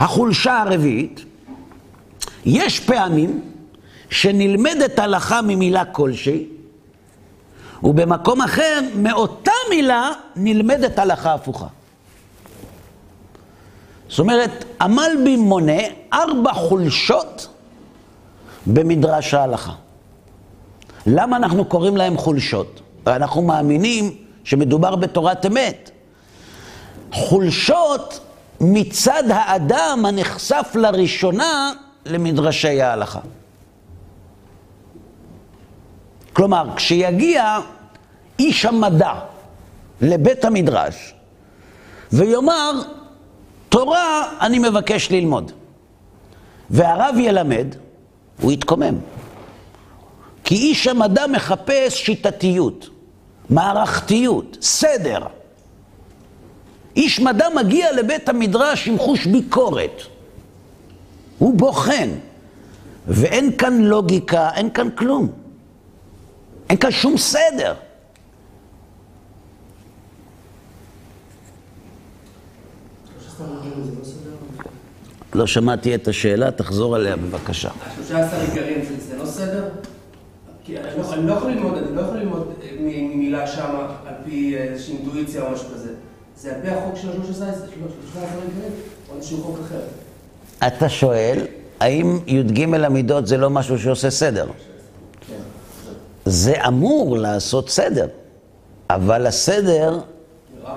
החולשה 0.00 0.62
הרביעית, 0.62 1.24
יש 2.44 2.80
פעמים 2.80 3.40
שנלמדת 4.10 4.98
הלכה 4.98 5.42
ממילה 5.42 5.84
כלשהי, 5.84 6.46
ובמקום 7.82 8.42
אחר, 8.42 8.80
מאותה 8.96 9.52
מילה, 9.70 10.10
נלמדת 10.36 10.98
הלכה 10.98 11.34
הפוכה. 11.34 11.66
זאת 14.08 14.18
אומרת, 14.18 14.64
המלבי 14.80 15.36
מונה 15.36 15.82
ארבע 16.12 16.52
חולשות 16.52 17.48
במדרש 18.66 19.34
ההלכה. 19.34 19.72
למה 21.06 21.36
אנחנו 21.36 21.64
קוראים 21.64 21.96
להם 21.96 22.16
חולשות? 22.16 22.80
אנחנו 23.06 23.42
מאמינים 23.42 24.16
שמדובר 24.44 24.96
בתורת 24.96 25.46
אמת. 25.46 25.90
חולשות 27.12 28.20
מצד 28.60 29.22
האדם 29.30 30.04
הנחשף 30.08 30.72
לראשונה 30.74 31.72
למדרשי 32.06 32.82
ההלכה. 32.82 33.20
כלומר, 36.38 36.64
כשיגיע 36.76 37.58
איש 38.38 38.64
המדע 38.64 39.12
לבית 40.00 40.44
המדרש 40.44 41.14
ויאמר, 42.12 42.72
תורה 43.68 44.32
אני 44.40 44.58
מבקש 44.58 45.10
ללמוד, 45.10 45.52
והרב 46.70 47.14
ילמד, 47.18 47.66
הוא 48.40 48.52
יתקומם. 48.52 48.94
כי 50.44 50.54
איש 50.54 50.86
המדע 50.86 51.26
מחפש 51.26 52.06
שיטתיות, 52.06 52.88
מערכתיות, 53.50 54.56
סדר. 54.60 55.20
איש 56.96 57.20
מדע 57.20 57.46
מגיע 57.56 57.92
לבית 57.92 58.28
המדרש 58.28 58.88
עם 58.88 58.98
חוש 58.98 59.26
ביקורת. 59.26 60.02
הוא 61.38 61.58
בוחן. 61.58 62.08
ואין 63.08 63.56
כאן 63.56 63.80
לוגיקה, 63.82 64.50
אין 64.54 64.70
כאן 64.70 64.88
כלום. 64.90 65.37
אין 66.70 66.78
כאן 66.78 66.90
שום 66.90 67.16
סדר. 67.18 67.74
לא 75.34 75.46
שמעתי 75.46 75.94
את 75.94 76.08
השאלה, 76.08 76.50
תחזור 76.50 76.96
עליה 76.96 77.16
בבקשה. 77.16 77.68
השלושה 77.86 78.18
עשר 78.26 78.40
עיקרים 78.40 78.80
זה- 79.08 79.16
לא 79.16 79.26
סדר? 79.26 79.68
כי 80.64 80.78
אני 80.78 80.86
לא- 80.98 81.16
לא 81.26 81.32
יכול 81.32 81.50
ללמוד, 81.50 81.78
אני 81.78 81.96
לא 81.96 82.00
יכול 82.00 82.16
ללמוד 82.16 82.52
אה, 82.62 82.68
מ- 82.80 82.84
ממילה 83.16 83.46
שמה 83.46 83.96
על 84.06 84.14
פי 84.24 84.54
אה, 84.56 84.62
איזושהי 84.62 84.96
אינטואיציה 84.96 85.42
או 85.42 85.50
משהו 85.52 85.66
כזה. 85.74 85.90
זה 86.36 86.54
על 86.54 86.62
פי 86.62 86.68
החוק 86.68 86.94
של 86.96 87.08
השלושה 87.10 87.48
עשר 87.48 87.64
שלושה 87.66 88.26
עשר 88.28 88.38
עיקרים, 88.46 88.72
או 89.10 89.16
איזשהו 89.16 89.42
חוק 89.42 89.58
אחר. 89.66 89.80
אתה 90.66 90.88
שואל, 90.88 91.46
האם 91.80 92.18
י"ג 92.26 92.74
המידות 92.84 93.26
זה 93.26 93.36
לא 93.36 93.50
משהו 93.50 93.78
שעושה 93.78 94.10
סדר? 94.10 94.46
זה 96.28 96.66
אמור 96.66 97.18
לעשות 97.18 97.70
סדר, 97.70 98.06
אבל 98.90 99.26
הסדר 99.26 100.00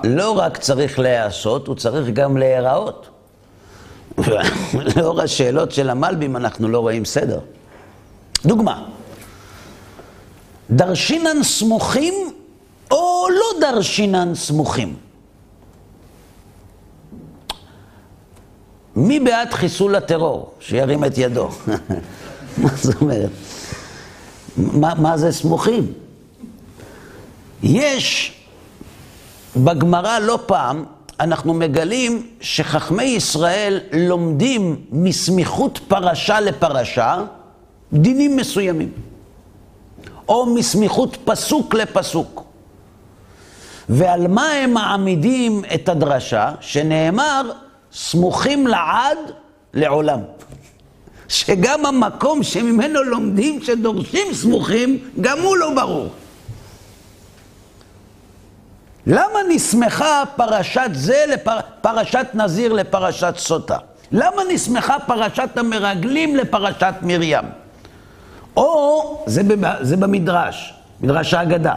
לא 0.04 0.38
רק 0.38 0.58
צריך 0.58 0.98
להיעשות, 0.98 1.66
הוא 1.66 1.76
צריך 1.76 2.08
גם 2.08 2.36
להיראות. 2.36 3.08
לאור 4.96 5.20
השאלות 5.22 5.72
של 5.72 5.90
המלבים 5.90 6.36
אנחנו 6.36 6.68
לא 6.68 6.78
רואים 6.78 7.04
סדר. 7.04 7.38
דוגמה, 8.46 8.84
דרשינן 10.70 11.42
סמוכים 11.42 12.14
או 12.90 13.28
לא 13.30 13.60
דרשינן 13.60 14.34
סמוכים? 14.34 14.96
מי 18.96 19.20
בעד 19.20 19.52
חיסול 19.52 19.96
הטרור? 19.96 20.54
שירים 20.60 21.04
את 21.04 21.18
ידו. 21.18 21.48
מה 22.62 22.68
זאת 22.76 23.00
אומרת? 23.00 23.30
מה, 24.56 24.94
מה 24.94 25.16
זה 25.16 25.32
סמוכים? 25.32 25.92
יש 27.62 28.32
בגמרא 29.56 30.18
לא 30.18 30.38
פעם, 30.46 30.84
אנחנו 31.20 31.54
מגלים 31.54 32.26
שחכמי 32.40 33.02
ישראל 33.02 33.80
לומדים 33.92 34.76
מסמיכות 34.92 35.80
פרשה 35.88 36.40
לפרשה 36.40 37.24
דינים 37.92 38.36
מסוימים, 38.36 38.92
או 40.28 40.46
מסמיכות 40.46 41.16
פסוק 41.24 41.74
לפסוק. 41.74 42.44
ועל 43.88 44.28
מה 44.28 44.46
הם 44.50 44.74
מעמידים 44.74 45.62
את 45.74 45.88
הדרשה? 45.88 46.52
שנאמר, 46.60 47.50
סמוכים 47.92 48.66
לעד 48.66 49.18
לעולם. 49.74 50.18
שגם 51.32 51.86
המקום 51.86 52.42
שממנו 52.42 53.02
לומדים 53.02 53.62
שדורשים 53.62 54.34
סמוכים, 54.34 54.98
גם 55.20 55.38
הוא 55.38 55.56
לא 55.56 55.74
ברור. 55.74 56.08
למה 59.06 59.38
נסמכה 59.48 60.22
פרשת 60.36 60.90
זה 60.92 61.24
לפרשת 61.28 62.26
נזיר 62.34 62.72
לפרשת 62.72 63.34
סוטה? 63.36 63.76
למה 64.12 64.42
נסמכה 64.52 64.96
פרשת 65.06 65.48
המרגלים 65.56 66.36
לפרשת 66.36 66.94
מרים? 67.02 67.44
או, 68.56 69.24
זה, 69.26 69.42
בב- 69.42 69.76
זה 69.80 69.96
במדרש, 69.96 70.74
מדרש 71.00 71.34
ההגדה. 71.34 71.76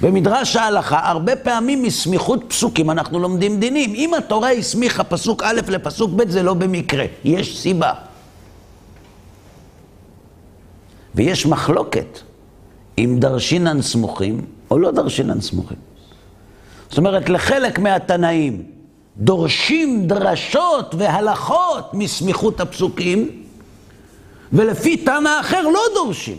במדרש 0.00 0.56
ההלכה, 0.56 1.00
הרבה 1.08 1.36
פעמים 1.36 1.82
מסמיכות 1.82 2.44
פסוקים 2.48 2.90
אנחנו 2.90 3.20
לומדים 3.20 3.60
דינים. 3.60 3.94
אם 3.94 4.14
התורה 4.14 4.50
הסמיכה 4.50 5.04
פסוק 5.04 5.42
א' 5.42 5.60
לפסוק 5.68 6.10
ב', 6.16 6.30
זה 6.30 6.42
לא 6.42 6.54
במקרה, 6.54 7.04
יש 7.24 7.58
סיבה. 7.60 7.92
ויש 11.14 11.46
מחלוקת 11.46 12.18
אם 12.98 13.16
דרשינן 13.18 13.82
סמוכים 13.82 14.44
או 14.70 14.78
לא 14.78 14.90
דרשינן 14.90 15.40
סמוכים. 15.40 15.76
זאת 16.88 16.98
אומרת, 16.98 17.28
לחלק 17.28 17.78
מהתנאים 17.78 18.62
דורשים 19.16 20.06
דרשות 20.06 20.94
והלכות 20.98 21.94
מסמיכות 21.94 22.60
הפסוקים, 22.60 23.42
ולפי 24.52 24.96
תנא 24.96 25.40
אחר 25.40 25.62
לא 25.62 25.80
דורשים. 25.94 26.38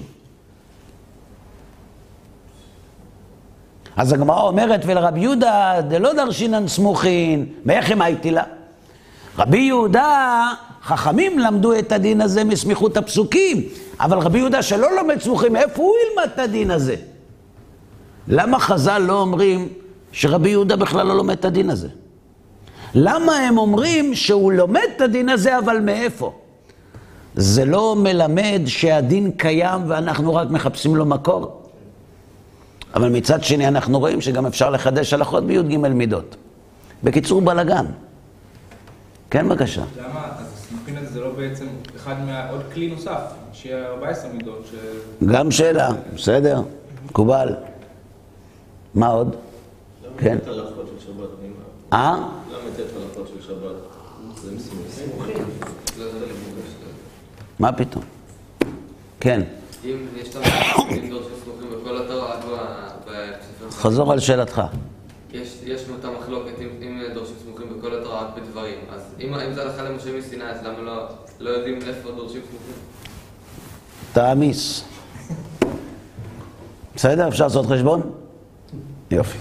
אז 3.96 4.14
הגמרא 4.14 4.42
אומרת, 4.42 4.82
ולרבי 4.86 5.20
יהודה 5.20 5.82
דלא 5.88 6.14
דרשינן 6.14 6.68
סמוכין, 6.68 7.46
מאיכם 7.66 8.02
הייתי 8.02 8.32
לה? 8.32 8.44
רבי 9.38 9.58
יהודה, 9.58 10.48
חכמים 10.86 11.40
למדו 11.40 11.80
את 11.80 11.92
הדין 11.92 12.22
הזה 12.22 12.44
מסמיכות 12.44 12.98
הפסוקים, 12.98 13.64
אבל 14.00 14.18
רבי 14.18 14.40
יהודה 14.40 14.62
שלא 14.62 14.96
לומד 14.96 15.22
סמוכים, 15.22 15.56
איפה 15.56 15.82
הוא 15.82 15.94
ילמד 16.08 16.30
את 16.34 16.40
הדין 16.40 16.72
הזה? 16.72 16.96
למה 18.28 18.60
חז"ל 18.60 18.98
לא 18.98 19.22
אומרים 19.22 19.70
שרבי 20.12 20.50
יהודה 20.50 20.76
בכלל 20.76 21.08
לא 21.08 21.16
לומד 21.18 21.38
את 21.38 21.46
הדין 21.46 21.70
הזה? 21.70 21.88
למה 22.94 23.38
הם 23.38 23.58
אומרים 23.58 24.16
שהוא 24.16 24.52
לומד 24.52 24.82
את 24.96 25.02
הדין 25.02 25.30
הזה, 25.30 25.58
אבל 25.58 25.80
מאיפה? 25.80 26.34
זה 27.36 27.66
לא 27.66 27.96
מלמד 27.96 28.62
שהדין 28.66 29.32
קיים 29.32 29.82
ואנחנו 29.88 30.36
רק 30.36 30.50
מחפשים 30.50 30.96
לו 30.96 31.06
מקור? 31.06 31.62
אבל 32.94 33.10
מצד 33.10 33.44
שני 33.44 33.68
אנחנו 33.68 34.00
רואים 34.00 34.22
שגם 34.22 34.46
אפשר 34.46 34.70
לחדש 34.70 35.14
הלכות 35.14 35.48
בי"ג 35.48 35.78
מידות. 35.78 36.36
בקיצור, 37.04 37.42
בלאגן. 37.42 37.86
כן, 39.30 39.50
בבקשה. 39.50 39.84
למה, 39.98 40.26
אז 40.40 40.46
הסמכין 40.54 40.98
הזה 40.98 41.14
זה 41.14 41.20
לא 41.20 41.25
בעצם 41.38 41.66
אחד 41.96 42.16
מה... 42.26 42.50
עוד 42.50 42.62
כלי 42.74 42.88
נוסף, 42.88 43.22
שיהיה 43.54 43.88
14 43.88 44.32
מידות, 44.34 44.66
ש... 44.72 44.76
גם 45.26 45.52
שאלה, 45.52 45.90
בסדר, 46.16 46.62
מקובל. 47.06 47.56
מה 48.96 49.08
עוד? 49.08 49.36
כן. 50.18 50.38
את 50.38 50.48
הלכות 50.48 50.86
של 51.00 51.06
שבת? 51.06 51.30
אני- 51.42 51.50
אה? 51.94 52.16
למה 52.52 52.60
את 52.76 52.80
הלכות 52.80 53.28
של 53.28 53.42
שבת? 53.48 53.76
זה 54.42 54.52
מסמכים. 54.56 55.44
לא, 56.00 56.06
לבוגש. 56.06 56.70
מה 57.60 57.74
פתאום? 57.74 58.04
כן. 59.20 59.42
אם 59.86 59.98
יש 60.18 60.36
לנו 60.36 60.46
סמוכים 60.76 61.10
דורשים 61.10 61.32
סמוכים 61.44 61.70
בכל 61.82 61.98
התורה. 61.98 62.36
חזור 63.72 64.12
על 64.12 64.20
שאלתך. 64.20 64.62
יש, 65.34 65.58
יש 65.64 65.86
אותה 65.90 66.08
מחלוקת 66.20 66.54
אם, 66.82 67.02
בכל 67.86 68.02
התורה 68.02 68.22
רק 68.22 68.28
בדברים. 68.36 68.80
אז 68.94 69.02
אם, 69.20 69.34
אם 69.34 69.54
זה 69.54 69.62
הלכה 69.62 69.84
למשה 69.84 70.18
מסיני, 70.18 70.44
אז 70.44 70.64
למה 70.64 70.82
לא, 70.82 71.08
לא 71.40 71.50
יודעים 71.50 71.80
איפה 71.88 72.12
דורשים 72.12 72.42
סמוכים? 72.42 72.74
תעמיס. 74.14 74.84
בסדר? 76.96 77.28
אפשר 77.28 77.44
לעשות 77.44 77.66
חשבון? 77.66 78.12
יופי. 79.12 79.38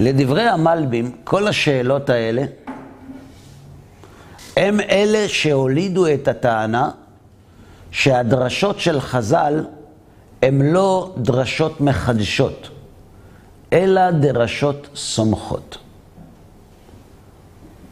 לדברי 0.00 0.42
המלבים, 0.42 1.12
כל 1.24 1.48
השאלות 1.48 2.10
האלה 2.10 2.42
הם 4.56 4.80
אלה 4.80 5.28
שהולידו 5.28 6.06
את 6.06 6.28
הטענה 6.28 6.90
שהדרשות 7.90 8.80
של 8.80 9.00
חז"ל 9.00 9.64
הן 10.42 10.62
לא 10.62 11.14
דרשות 11.16 11.80
מחדשות, 11.80 12.68
אלא 13.72 14.10
דרשות 14.10 14.88
סומכות. 14.94 15.83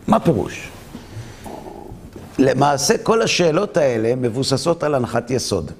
מה 0.06 0.20
פירוש? 0.20 0.68
למעשה 2.38 2.98
כל 2.98 3.22
השאלות 3.22 3.76
האלה 3.76 4.14
מבוססות 4.16 4.82
על 4.82 4.94
הנחת 4.94 5.30
יסוד. 5.30 5.70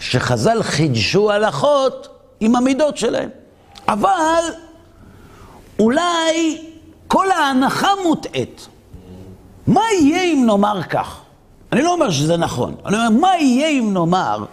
שחז"ל 0.00 0.62
חידשו 0.62 1.30
הלכות 1.30 2.08
עם 2.40 2.56
המידות 2.56 2.96
שלהם. 2.96 3.28
אבל 3.88 4.42
אולי 5.78 6.58
כל 7.06 7.30
ההנחה 7.30 7.88
מוטעית. 8.02 8.68
מה 9.66 9.80
יהיה 10.00 10.22
אם 10.22 10.44
נאמר 10.46 10.82
כך? 10.82 11.20
אני 11.72 11.82
לא 11.82 11.92
אומר 11.92 12.10
שזה 12.10 12.36
נכון, 12.36 12.74
אני 12.86 12.96
אומר, 12.96 13.10
מה 13.20 13.36
יהיה 13.36 13.68
אם 13.68 13.90
נאמר, 13.94 14.44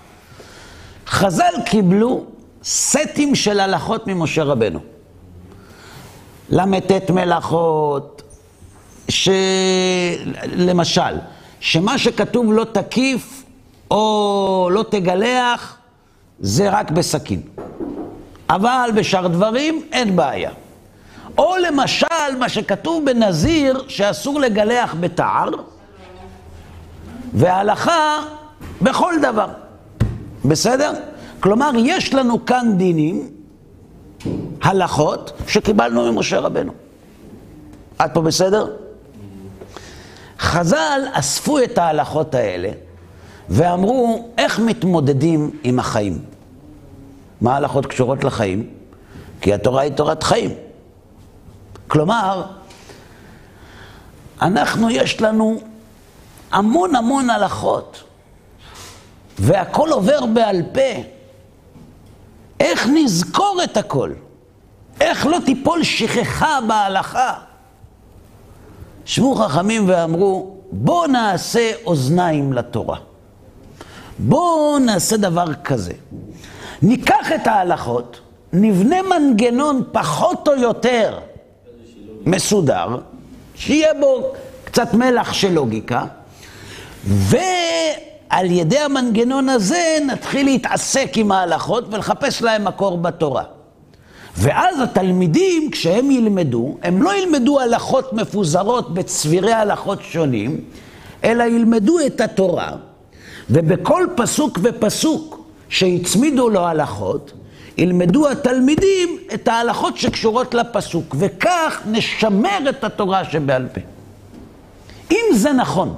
חז"ל 1.07 1.53
קיבלו 1.65 2.25
סטים 2.63 3.35
של 3.35 3.59
הלכות 3.59 4.07
ממשה 4.07 4.43
רבנו. 4.43 4.79
ל"ט 6.49 7.09
מלאכות, 7.09 8.21
שלמשל, 9.09 11.01
שמה 11.59 11.97
שכתוב 11.97 12.53
לא 12.53 12.63
תקיף 12.63 13.43
או 13.91 14.69
לא 14.71 14.83
תגלח, 14.89 15.77
זה 16.39 16.69
רק 16.69 16.91
בסכין. 16.91 17.41
אבל 18.49 18.89
בשאר 18.95 19.27
דברים 19.27 19.81
אין 19.91 20.15
בעיה. 20.15 20.51
או 21.37 21.55
למשל, 21.57 22.35
מה 22.39 22.49
שכתוב 22.49 23.05
בנזיר, 23.05 23.83
שאסור 23.87 24.39
לגלח 24.39 24.95
בתער, 24.99 25.49
וההלכה 27.33 28.23
בכל 28.81 29.13
דבר. 29.21 29.47
בסדר? 30.45 30.93
כלומר, 31.39 31.71
יש 31.77 32.13
לנו 32.13 32.45
כאן 32.45 32.73
דינים, 32.77 33.29
הלכות, 34.63 35.31
שקיבלנו 35.47 36.11
ממשה 36.11 36.39
רבנו. 36.39 36.71
עד 37.99 38.13
פה 38.13 38.21
בסדר? 38.21 38.67
חז"ל 40.39 41.01
אספו 41.11 41.59
את 41.59 41.77
ההלכות 41.77 42.35
האלה 42.35 42.69
ואמרו, 43.49 44.29
איך 44.37 44.59
מתמודדים 44.59 45.51
עם 45.63 45.79
החיים? 45.79 46.21
מה 47.41 47.53
ההלכות 47.53 47.85
קשורות 47.85 48.23
לחיים? 48.23 48.69
כי 49.41 49.53
התורה 49.53 49.81
היא 49.81 49.91
תורת 49.91 50.23
חיים. 50.23 50.53
כלומר, 51.87 52.43
אנחנו, 54.41 54.89
יש 54.89 55.21
לנו 55.21 55.61
המון 56.51 56.95
המון 56.95 57.29
הלכות, 57.29 58.03
והכל 59.39 59.89
עובר 59.91 60.25
בעל 60.25 60.61
פה. 60.73 61.01
איך 62.59 62.87
נזכור 62.93 63.59
את 63.63 63.77
הכל? 63.77 64.11
איך 65.01 65.25
לא 65.25 65.37
תיפול 65.45 65.83
שכחה 65.83 66.59
בהלכה? 66.67 67.33
שבו 69.05 69.35
חכמים 69.35 69.83
ואמרו, 69.87 70.55
בואו 70.71 71.07
נעשה 71.07 71.71
אוזניים 71.85 72.53
לתורה. 72.53 72.97
בואו 74.19 74.79
נעשה 74.79 75.17
דבר 75.17 75.53
כזה. 75.53 75.93
ניקח 76.81 77.31
את 77.35 77.47
ההלכות, 77.47 78.19
נבנה 78.53 78.95
מנגנון 79.01 79.83
פחות 79.91 80.47
או 80.47 80.53
יותר 80.55 81.19
מסודר, 82.25 82.97
שיהיה 83.55 83.93
בו 83.99 84.33
קצת 84.63 84.93
מלח 84.93 85.33
של 85.33 85.51
לוגיקה, 85.51 86.05
ועל 87.03 88.51
ידי 88.51 88.79
המנגנון 88.79 89.49
הזה 89.49 89.97
נתחיל 90.07 90.45
להתעסק 90.45 91.11
עם 91.15 91.31
ההלכות 91.31 91.93
ולחפש 91.93 92.41
להם 92.41 92.65
מקור 92.65 92.97
בתורה. 92.97 93.43
ואז 94.37 94.81
התלמידים, 94.81 95.71
כשהם 95.71 96.11
ילמדו, 96.11 96.77
הם 96.81 97.01
לא 97.01 97.15
ילמדו 97.15 97.59
הלכות 97.59 98.13
מפוזרות 98.13 98.93
בצבירי 98.93 99.53
הלכות 99.53 99.99
שונים, 100.01 100.61
אלא 101.23 101.43
ילמדו 101.43 101.97
את 102.05 102.21
התורה, 102.21 102.71
ובכל 103.49 104.07
פסוק 104.15 104.59
ופסוק 104.61 105.45
שהצמידו 105.69 106.49
לו 106.49 106.67
הלכות, 106.67 107.31
ילמדו 107.77 108.29
התלמידים 108.29 109.17
את 109.33 109.47
ההלכות 109.47 109.97
שקשורות 109.97 110.53
לפסוק, 110.53 111.15
וכך 111.19 111.81
נשמר 111.85 112.69
את 112.69 112.83
התורה 112.83 113.25
שבעל 113.25 113.67
פה. 113.73 113.81
אם 115.11 115.25
זה 115.33 115.53
נכון, 115.53 115.95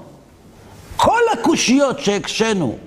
כל 0.96 1.22
הקושיות 1.34 2.00
שהקשינו 2.00 2.78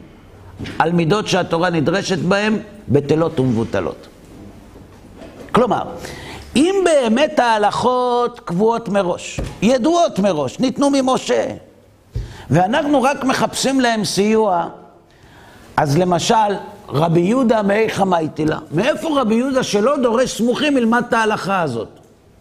על 0.79 0.93
מידות 0.93 1.29
שהתורה 1.29 1.71
נדרשת 1.71 2.19
בהן, 2.19 2.59
בטלות 2.89 3.41
ומבוטלות. 3.41 4.08
כלומר, 5.59 5.83
אם 6.57 6.75
באמת 6.85 7.39
ההלכות 7.39 8.41
קבועות 8.41 8.89
מראש, 8.89 9.41
ידועות 9.63 10.19
מראש, 10.19 10.59
ניתנו 10.59 10.91
ממשה, 10.91 11.47
ואנחנו 12.51 13.03
רק 13.03 13.25
מחפשים 13.25 13.81
להם 13.81 14.05
סיוע, 14.05 14.69
אז 15.77 15.99
למשל, 15.99 16.35
רבי 16.89 17.21
יהודה 17.21 17.63
מאיכה 17.63 18.05
מייטילה, 18.05 18.59
מאיפה 18.73 19.21
רבי 19.21 19.35
יהודה 19.35 19.63
שלא 19.63 19.97
דורש 19.97 20.37
סמוכים 20.39 20.77
ילמד 20.77 21.03
את 21.09 21.13
ההלכה 21.13 21.63
הזאת? 21.63 21.89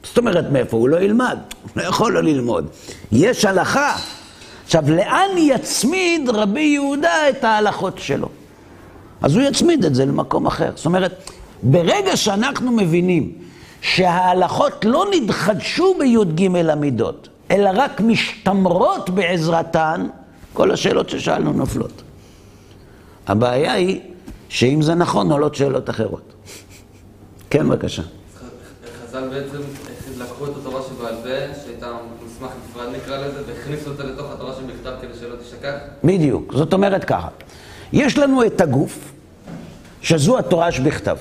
זאת 0.04 0.18
אומרת, 0.18 0.46
מאיפה? 0.52 0.78
הוא 0.78 0.90
לא 0.90 1.00
ילמד, 1.00 1.38
הוא 1.62 1.70
לא 1.76 1.84
יכול 1.84 2.14
לא 2.14 2.24
ללמוד. 2.24 2.68
יש 3.12 3.46
הלכה. 3.46 3.96
עכשיו, 4.66 4.84
לאן 4.92 5.38
יצמיד 5.38 6.30
רבי 6.30 6.62
יהודה 6.62 7.30
את 7.30 7.44
ההלכות 7.44 8.00
שלו? 8.00 8.30
אז 9.22 9.36
הוא 9.36 9.44
יצמיד 9.44 9.86
את 9.86 9.96
זה 9.96 10.06
למקום 10.06 10.48
אחר. 10.48 10.72
זאת 10.76 10.86
אומרת, 10.86 11.32
ברגע 11.64 12.18
שאנחנו 12.18 12.72
מבינים 12.72 13.32
שההלכות 13.82 14.86
לא 14.86 15.06
נתחדשו 15.14 15.96
בי"ג 16.00 16.70
המידות, 16.70 17.30
אלא 17.52 17.70
רק 17.74 18.02
משתמרות 18.02 19.10
בעזרתן, 19.10 20.08
כל 20.54 20.72
השאלות 20.72 21.10
ששאלנו 21.10 21.54
נופלות. 21.54 22.02
הבעיה 23.28 23.74
היא 23.74 24.00
שאם 24.50 24.82
זה 24.82 24.96
נכון, 24.96 25.32
עולות 25.32 25.56
שאלות 25.56 25.90
אחרות. 25.90 26.34
כן, 27.50 27.70
בבקשה. 27.70 28.02
חז"ל 29.08 29.28
בעצם 29.30 29.58
לקחו 30.18 30.46
את 30.46 30.52
התורה 30.62 30.82
שבעל 30.82 31.16
פה, 31.24 31.54
שהייתה 31.64 31.88
מסמך 32.26 32.50
נפרד 32.70 32.88
נקרא 32.96 33.18
לזה, 33.18 33.42
והכניסו 33.48 33.90
אותה 33.90 34.04
לתוך 34.04 34.32
התורה 34.32 34.54
שבכתב 34.54 34.92
כדי 35.02 35.20
שלא 35.20 35.36
תשכח. 35.36 35.74
בדיוק. 36.04 36.54
זאת 36.54 36.74
אומרת 36.74 37.04
ככה, 37.04 37.28
יש 37.94 38.18
לנו 38.18 38.46
את 38.46 38.62
הגוף, 38.62 39.12
שזו 40.02 40.38
התורה 40.38 40.72
שבכתב. 40.72 41.18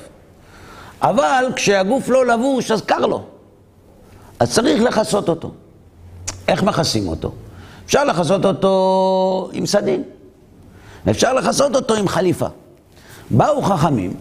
אבל 1.02 1.44
כשהגוף 1.56 2.08
לא 2.08 2.26
לבוש, 2.26 2.70
אז 2.70 2.82
קר 2.82 3.06
לו. 3.06 3.22
אז 4.40 4.54
צריך 4.54 4.82
לכסות 4.82 5.28
אותו. 5.28 5.50
איך 6.48 6.62
מכסים 6.62 7.08
אותו? 7.08 7.32
אפשר 7.86 8.04
לכסות 8.04 8.44
אותו 8.44 9.50
עם 9.52 9.66
סדין. 9.66 10.02
אפשר 11.10 11.32
לכסות 11.32 11.76
אותו 11.76 11.94
עם 11.94 12.08
חליפה. 12.08 12.46
באו 13.30 13.62
חכמים, 13.62 14.14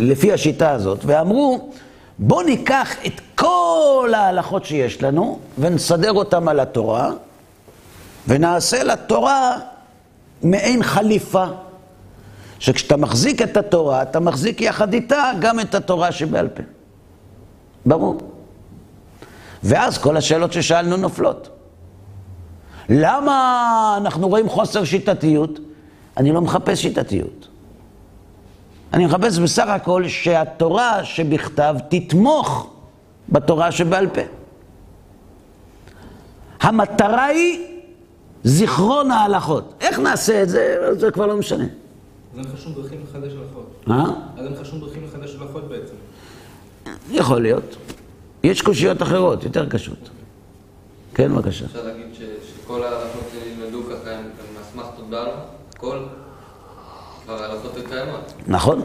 לפי 0.00 0.32
השיטה 0.32 0.70
הזאת, 0.70 0.98
ואמרו, 1.06 1.70
בואו 2.18 2.42
ניקח 2.42 2.96
את 3.06 3.20
כל 3.34 4.12
ההלכות 4.16 4.64
שיש 4.64 5.02
לנו 5.02 5.38
ונסדר 5.58 6.12
אותם 6.12 6.48
על 6.48 6.60
התורה, 6.60 7.10
ונעשה 8.28 8.84
לתורה 8.84 9.58
מעין 10.42 10.82
חליפה, 10.82 11.44
שכשאתה 12.58 12.96
מחזיק 12.96 13.42
את 13.42 13.56
התורה, 13.56 14.02
אתה 14.02 14.20
מחזיק 14.20 14.60
יחד 14.60 14.92
איתה 14.92 15.30
גם 15.40 15.60
את 15.60 15.74
התורה 15.74 16.12
שבעל 16.12 16.48
פה. 16.48 16.62
ברור. 17.86 18.18
ואז 19.62 19.98
כל 19.98 20.16
השאלות 20.16 20.52
ששאלנו 20.52 20.96
נופלות. 20.96 21.48
למה 22.88 23.98
אנחנו 24.00 24.28
רואים 24.28 24.48
חוסר 24.48 24.84
שיטתיות? 24.84 25.58
אני 26.16 26.32
לא 26.32 26.40
מחפש 26.40 26.82
שיטתיות. 26.82 27.48
אני 28.92 29.06
מחפש 29.06 29.38
בסך 29.38 29.68
הכל 29.68 30.08
שהתורה 30.08 31.04
שבכתב 31.04 31.76
תתמוך 31.88 32.70
בתורה 33.28 33.72
שבעל 33.72 34.06
פה. 34.08 34.20
המטרה 36.60 37.24
היא 37.24 37.60
זיכרון 38.44 39.10
ההלכות. 39.10 39.74
איך 39.80 39.98
נעשה 39.98 40.42
את 40.42 40.48
זה? 40.48 40.76
זה 40.92 41.10
כבר 41.10 41.26
לא 41.26 41.36
משנה. 41.36 41.64
אז 42.36 42.44
אין 42.44 42.52
לך 42.52 42.60
שום 42.60 42.74
דרכים 42.74 43.00
לחדש 43.08 43.32
הלכות. 43.32 43.84
אה? 43.90 44.04
אז 44.38 44.46
אין 44.46 44.52
לך 44.52 44.66
שום 44.66 44.80
דרכים 44.80 45.04
לחדש 45.04 45.34
הלכות 45.40 45.68
בעצם. 45.68 45.94
יכול 47.10 47.42
להיות. 47.42 47.76
יש 48.42 48.62
קושיות 48.62 49.02
אחרות, 49.02 49.44
יותר 49.44 49.68
קשות. 49.68 50.10
כן, 51.14 51.32
בבקשה. 51.32 51.64
אפשר 51.64 51.84
להגיד 51.84 52.06
שכל 52.14 52.82
ההלכות 52.82 53.22
שנלמדו 53.32 53.82
ככה 53.84 54.10
הם 54.10 54.24
הם 54.24 54.62
אסמכתות 54.62 55.10
בעלמא? 55.10 55.32
הכל? 55.76 55.98
כבר 57.24 57.42
ההלכות 57.42 57.76
הן 57.76 57.82
קיימות. 57.88 58.32
נכון? 58.46 58.82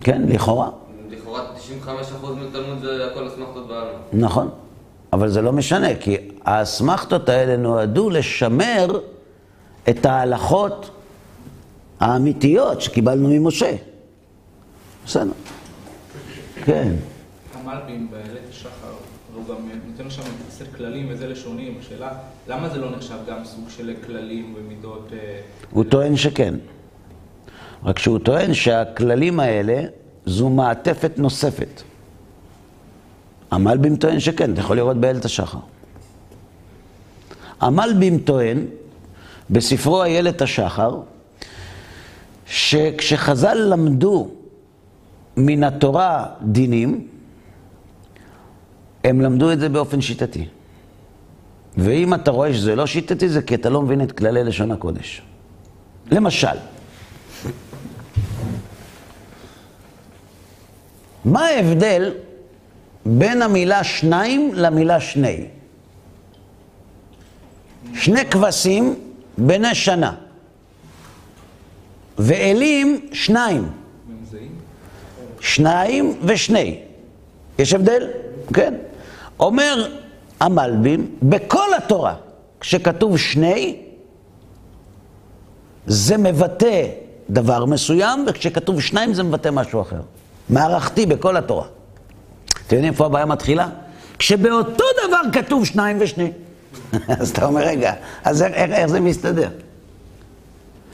כן, 0.00 0.22
לכאורה. 0.28 0.70
לכאורה 1.10 1.42
95% 1.86 2.26
מתלמוד 2.30 2.80
זה 2.80 3.06
הכל 3.06 3.28
אסמכתות 3.28 3.68
בעלמא. 3.68 3.98
נכון. 4.12 4.48
אבל 5.12 5.28
זה 5.28 5.42
לא 5.42 5.52
משנה, 5.52 5.96
כי 6.00 6.16
האסמכתות 6.44 7.28
האלה 7.28 7.56
נועדו 7.56 8.10
לשמר 8.10 9.00
את 9.88 10.06
ההלכות 10.06 10.90
האמיתיות 12.00 12.80
שקיבלנו 12.80 13.28
ממשה. 13.28 13.76
בסדר. 15.06 15.32
כן. 16.64 16.92
המלבים 17.54 18.08
באיילת 18.10 18.48
השחר, 18.50 18.92
הוא 19.34 19.44
גם 19.48 19.68
נותן 19.90 20.10
שם 20.10 20.22
סט 20.50 20.64
כללים 20.76 21.06
וזה 21.10 21.28
לשונים. 21.28 21.74
השאלה, 21.80 22.12
למה 22.48 22.68
זה 22.68 22.78
לא 22.78 22.96
נחשב 22.96 23.16
גם 23.28 23.44
סוג 23.44 23.64
של 23.68 23.94
כללים 24.06 24.54
ומידות... 24.56 25.08
אה, 25.12 25.40
הוא 25.70 25.84
טוען 25.84 26.16
שכן. 26.16 26.54
רק 27.84 27.98
שהוא 27.98 28.18
טוען 28.18 28.54
שהכללים 28.54 29.40
האלה 29.40 29.82
זו 30.26 30.48
מעטפת 30.48 31.18
נוספת. 31.18 31.82
המלבים 33.50 33.96
טוען 33.96 34.20
שכן, 34.20 34.52
אתה 34.52 34.60
יכול 34.60 34.76
לראות 34.76 34.96
באיילת 34.96 35.24
השחר. 35.24 35.58
המלבים 37.60 38.18
טוען, 38.18 38.64
בספרו 39.50 40.02
איילת 40.02 40.42
השחר, 40.42 41.00
שכשחז"ל 42.46 43.54
למדו 43.54 44.28
מן 45.36 45.64
התורה 45.64 46.26
דינים, 46.42 47.06
הם 49.04 49.20
למדו 49.20 49.52
את 49.52 49.60
זה 49.60 49.68
באופן 49.68 50.00
שיטתי. 50.00 50.46
ואם 51.78 52.14
אתה 52.14 52.30
רואה 52.30 52.54
שזה 52.54 52.76
לא 52.76 52.86
שיטתי, 52.86 53.28
זה 53.28 53.42
כי 53.42 53.54
אתה 53.54 53.70
לא 53.70 53.82
מבין 53.82 54.00
את 54.00 54.12
כללי 54.12 54.44
לשון 54.44 54.72
הקודש. 54.72 55.22
למשל, 56.10 56.56
מה 61.24 61.46
ההבדל 61.46 62.12
בין 63.06 63.42
המילה 63.42 63.84
שניים 63.84 64.50
למילה 64.54 65.00
שני? 65.00 65.46
שני 67.94 68.26
כבשים 68.30 68.94
בני 69.38 69.74
שנה, 69.74 70.14
ואלים 72.18 73.06
שניים. 73.12 73.68
שניים 75.40 76.18
ושני. 76.22 76.80
יש 77.58 77.74
הבדל? 77.74 78.08
כן. 78.54 78.74
אומר 79.40 79.88
המלבים, 80.40 81.10
בכל 81.22 81.74
התורה, 81.76 82.14
כשכתוב 82.60 83.18
שני, 83.18 83.76
זה 85.86 86.16
מבטא 86.16 86.86
דבר 87.30 87.64
מסוים, 87.64 88.24
וכשכתוב 88.28 88.80
שניים 88.80 89.14
זה 89.14 89.22
מבטא 89.22 89.48
משהו 89.52 89.80
אחר. 89.80 90.00
מערכתי 90.48 91.06
בכל 91.06 91.36
התורה. 91.36 91.66
אתם 92.66 92.76
יודעים 92.76 92.92
איפה 92.92 93.06
הבעיה 93.06 93.26
מתחילה? 93.26 93.68
כשבאותו 94.18 94.84
דבר 95.08 95.20
כתוב 95.32 95.64
שניים 95.64 95.96
ושני. 96.00 96.32
אז 97.20 97.30
אתה 97.30 97.46
אומר, 97.46 97.60
רגע, 97.60 97.92
אז 98.24 98.42
איך, 98.42 98.72
איך 98.72 98.86
זה 98.86 99.00
מסתדר? 99.00 99.48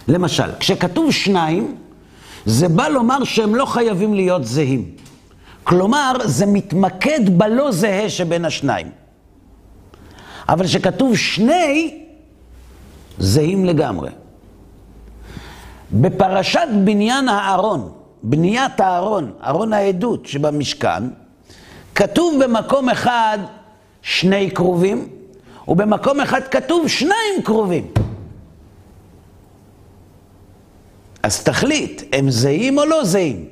למשל, 0.09 0.57
כשכתוב 0.61 1.11
שניים, 1.11 1.77
זה 2.47 2.69
בא 2.69 2.89
לומר 2.89 3.25
שהם 3.25 3.55
לא 3.55 3.65
חייבים 3.65 4.15
להיות 4.15 4.45
זהים. 4.45 4.91
כלומר, 5.65 6.13
זה 6.25 6.47
מתמקד 6.47 7.39
בלא 7.39 7.73
זהה 7.73 8.11
שבין 8.11 8.45
השניים. 8.45 8.91
אבל 10.49 10.65
כשכתוב 10.65 11.17
שני, 11.17 12.01
זהים 13.19 13.65
לגמרי. 13.65 14.11
בפרשת 15.93 16.69
בניין 16.85 17.29
הארון, 17.29 17.93
בניית 18.23 18.81
הארון, 18.81 19.33
ארון 19.47 19.73
העדות 19.73 20.27
שבמשכן, 20.27 21.03
כתוב 21.95 22.45
במקום 22.45 22.89
אחד 22.89 23.39
שני 24.03 24.51
קרובים, 24.51 25.09
ובמקום 25.69 26.21
אחד 26.21 26.41
כתוב 26.51 26.89
שניים 26.89 27.43
קרובים. 27.45 27.87
אז 31.23 31.43
תחליט, 31.43 32.03
הם 32.13 32.31
זהים 32.31 32.79
או 32.79 32.85
לא 32.85 33.05
זהים? 33.05 33.45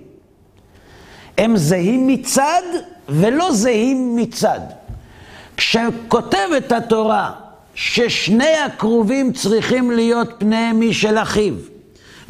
הם 1.38 1.56
זהים 1.56 2.06
מצד 2.06 2.62
ולא 3.08 3.52
זהים 3.52 4.16
מצד. 4.16 4.60
כשכותבת 5.56 6.72
התורה 6.72 7.32
ששני 7.74 8.56
הקרובים 8.66 9.32
צריכים 9.32 9.90
להיות 9.90 10.28
פניהם 10.38 10.88
משל 10.88 11.18
אחיו, 11.18 11.54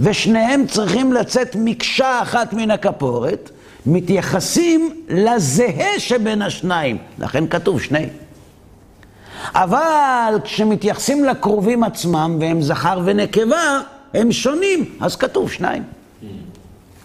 ושניהם 0.00 0.66
צריכים 0.66 1.12
לצאת 1.12 1.56
מקשה 1.58 2.22
אחת 2.22 2.52
מן 2.52 2.70
הכפורת, 2.70 3.50
מתייחסים 3.86 5.04
לזהה 5.08 5.98
שבין 5.98 6.42
השניים, 6.42 6.98
לכן 7.18 7.46
כתוב 7.46 7.80
שני. 7.80 8.06
אבל 9.54 10.34
כשמתייחסים 10.44 11.24
לקרובים 11.24 11.84
עצמם, 11.84 12.36
והם 12.40 12.62
זכר 12.62 13.00
ונקבה, 13.04 13.80
הם 14.14 14.32
שונים, 14.32 14.96
אז 15.00 15.16
כתוב 15.16 15.50
שניים. 15.50 15.82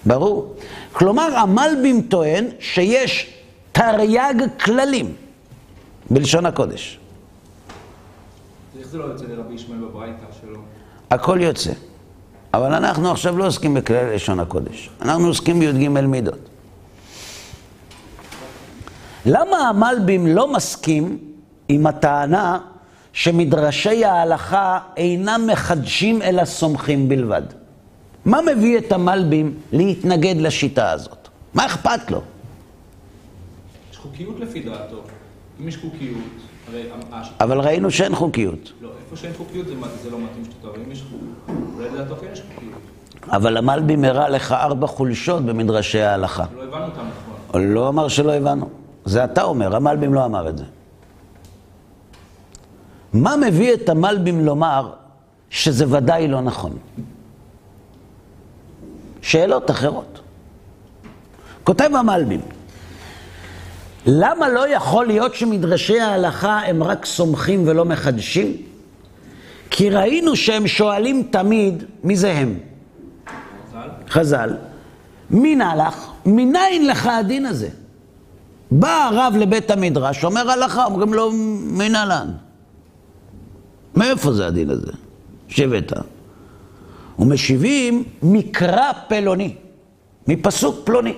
ברור. 0.05 0.55
כלומר, 0.93 1.37
המלבים 1.37 2.01
טוען 2.01 2.45
שיש 2.59 3.33
תרי"ג 3.71 4.43
כללים 4.63 5.15
בלשון 6.09 6.45
הקודש. 6.45 6.99
איך 8.79 8.87
זה 8.87 8.97
לא 8.97 9.03
יוצא 9.03 9.25
לרבי 9.25 9.53
ישמעאל 9.53 9.79
בברייתא 9.79 10.25
שלו? 10.41 10.59
הכל 11.11 11.39
יוצא. 11.41 11.71
אבל 12.53 12.73
אנחנו 12.73 13.11
עכשיו 13.11 13.37
לא 13.37 13.47
עוסקים 13.47 13.73
בכללי 13.73 14.15
לשון 14.15 14.39
הקודש. 14.39 14.89
אנחנו 15.01 15.27
עוסקים 15.27 15.59
בי"ג 15.59 15.89
מידות. 15.89 16.39
למה 19.25 19.57
המלבים 19.69 20.27
לא 20.27 20.53
מסכים 20.53 21.17
עם 21.67 21.87
הטענה 21.87 22.59
שמדרשי 23.15 24.05
ההלכה 24.05 24.79
אינם 24.97 25.47
מחדשים 25.51 26.21
אלא 26.21 26.45
סומכים 26.45 27.09
בלבד? 27.09 27.41
מה 28.25 28.39
מביא 28.41 28.77
את 28.77 28.91
המלבים 28.91 29.53
להתנגד 29.71 30.35
לשיטה 30.37 30.91
הזאת? 30.91 31.27
מה 31.53 31.65
אכפת 31.65 32.11
לו? 32.11 32.21
יש 33.91 33.97
חוקיות 33.97 34.39
לפי 34.39 34.59
דעתו. 34.59 35.01
אם 35.61 35.67
יש 35.67 35.77
חוקיות, 35.77 36.17
הרי... 36.67 36.83
אבל 37.41 37.59
ראינו 37.59 37.91
שאין 37.91 38.15
חוקיות. 38.15 38.71
לא, 38.81 38.89
איפה 39.05 39.15
שאין 39.15 39.33
חוקיות 39.37 39.67
זה, 39.67 39.73
זה 40.03 40.09
לא 40.09 40.17
מתאים 40.19 40.45
שתותר, 40.45 40.69
אבל 40.69 40.79
אם 40.85 40.91
יש 40.91 41.01
חוקיות, 41.01 41.59
אולי 41.75 41.89
לדעתו 41.89 42.15
כן 42.15 42.27
יש 42.33 42.41
חוקיות. 42.55 42.81
אבל 43.35 43.57
המלבים 43.57 44.03
הראה 44.03 44.29
לך 44.29 44.51
ארבע 44.51 44.87
חולשות 44.87 45.45
במדרשי 45.45 46.01
ההלכה. 46.01 46.45
לא 46.55 46.63
הבנו 46.63 46.85
אותם 46.85 46.91
נכון. 46.95 47.61
הוא 47.61 47.73
לא 47.73 47.87
אמר 47.87 48.07
שלא 48.07 48.33
הבנו. 48.33 48.69
זה 49.05 49.23
אתה 49.23 49.43
אומר, 49.43 49.75
המלבים 49.75 50.13
לא 50.13 50.25
אמר 50.25 50.49
את 50.49 50.57
זה. 50.57 50.63
מה 53.15 53.35
מביא 53.37 53.73
את 53.73 53.89
המלבים 53.89 54.45
לומר 54.45 54.91
שזה 55.49 55.85
ודאי 55.89 56.27
לא 56.27 56.41
נכון? 56.41 56.77
שאלות 59.21 59.71
אחרות. 59.71 60.19
כותב 61.63 61.89
המלבים, 61.93 62.41
למה 64.05 64.49
לא 64.49 64.69
יכול 64.75 65.07
להיות 65.07 65.35
שמדרשי 65.35 65.99
ההלכה 65.99 66.59
הם 66.59 66.83
רק 66.83 67.05
סומכים 67.05 67.63
ולא 67.67 67.85
מחדשים? 67.85 68.57
כי 69.69 69.89
ראינו 69.89 70.35
שהם 70.35 70.67
שואלים 70.67 71.27
תמיד, 71.31 71.83
מי 72.03 72.15
זה 72.15 72.31
הם? 72.31 72.59
מזל? 73.69 73.89
חז"ל, 74.09 74.57
מינה 75.29 75.75
לך, 75.75 76.11
מניין 76.25 76.87
לך 76.87 77.07
הדין 77.07 77.45
הזה? 77.45 77.69
בא 78.71 79.09
הרב 79.11 79.33
לבית 79.39 79.71
המדרש, 79.71 80.23
אומר 80.23 80.51
הלכה, 80.51 80.85
אומרים 80.85 81.13
לו, 81.13 81.31
מינה 81.61 82.05
לן. 82.05 82.44
מאיפה 83.95 84.33
זה 84.33 84.47
הדין 84.47 84.69
הזה? 84.69 84.91
שהבאת? 85.47 85.93
ומשיבים 87.19 88.03
מקרא 88.23 88.91
פלוני, 89.07 89.55
מפסוק 90.27 90.75
פלוני. 90.83 91.13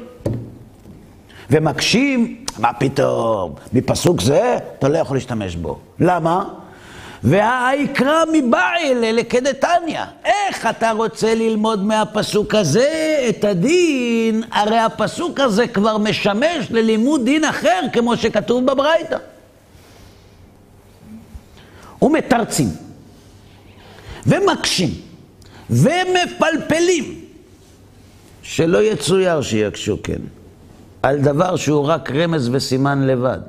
ומקשים, 1.50 2.46
מה 2.60 2.74
פתאום, 2.74 3.54
מפסוק 3.74 4.22
זה 4.22 4.58
אתה 4.80 4.90
לא 4.90 4.98
יכול 4.98 5.18
להשתמש 5.18 5.56
בו. 5.56 5.80
למה? 6.00 6.44
והעיקרא 7.24 8.24
מבעיל 8.34 8.98
לכדתניא. 9.12 10.02
איך 10.26 10.68
אתה 10.70 10.92
רוצה 10.92 11.36
ללמוד 11.36 11.84
מהפסוק 11.84 12.56
הזה 12.56 13.20
את 13.30 13.44
הדין? 13.44 14.44
הרי 14.52 14.80
הפסוק 14.80 15.40
הזה 15.40 15.68
כבר 15.68 15.98
משמש 15.98 16.72
ללימוד 16.72 17.26
דין 17.26 17.44
אחר, 17.44 17.80
כמו 17.94 18.18
שכתוב 18.18 18.66
בברייתא. 18.66 19.18
ומתרצים, 22.02 22.70
ומקשים, 24.26 24.89
ומפלפלים, 25.70 27.22
שלא 28.41 28.84
יצויר 28.84 29.41
שיקשו 29.41 29.98
כן, 30.04 30.22
על 31.04 31.18
דבר 31.18 31.56
שהוא 31.56 31.86
רק 31.86 32.12
רמז 32.12 32.50
וסימן 32.52 33.08
לבד. 33.08 33.39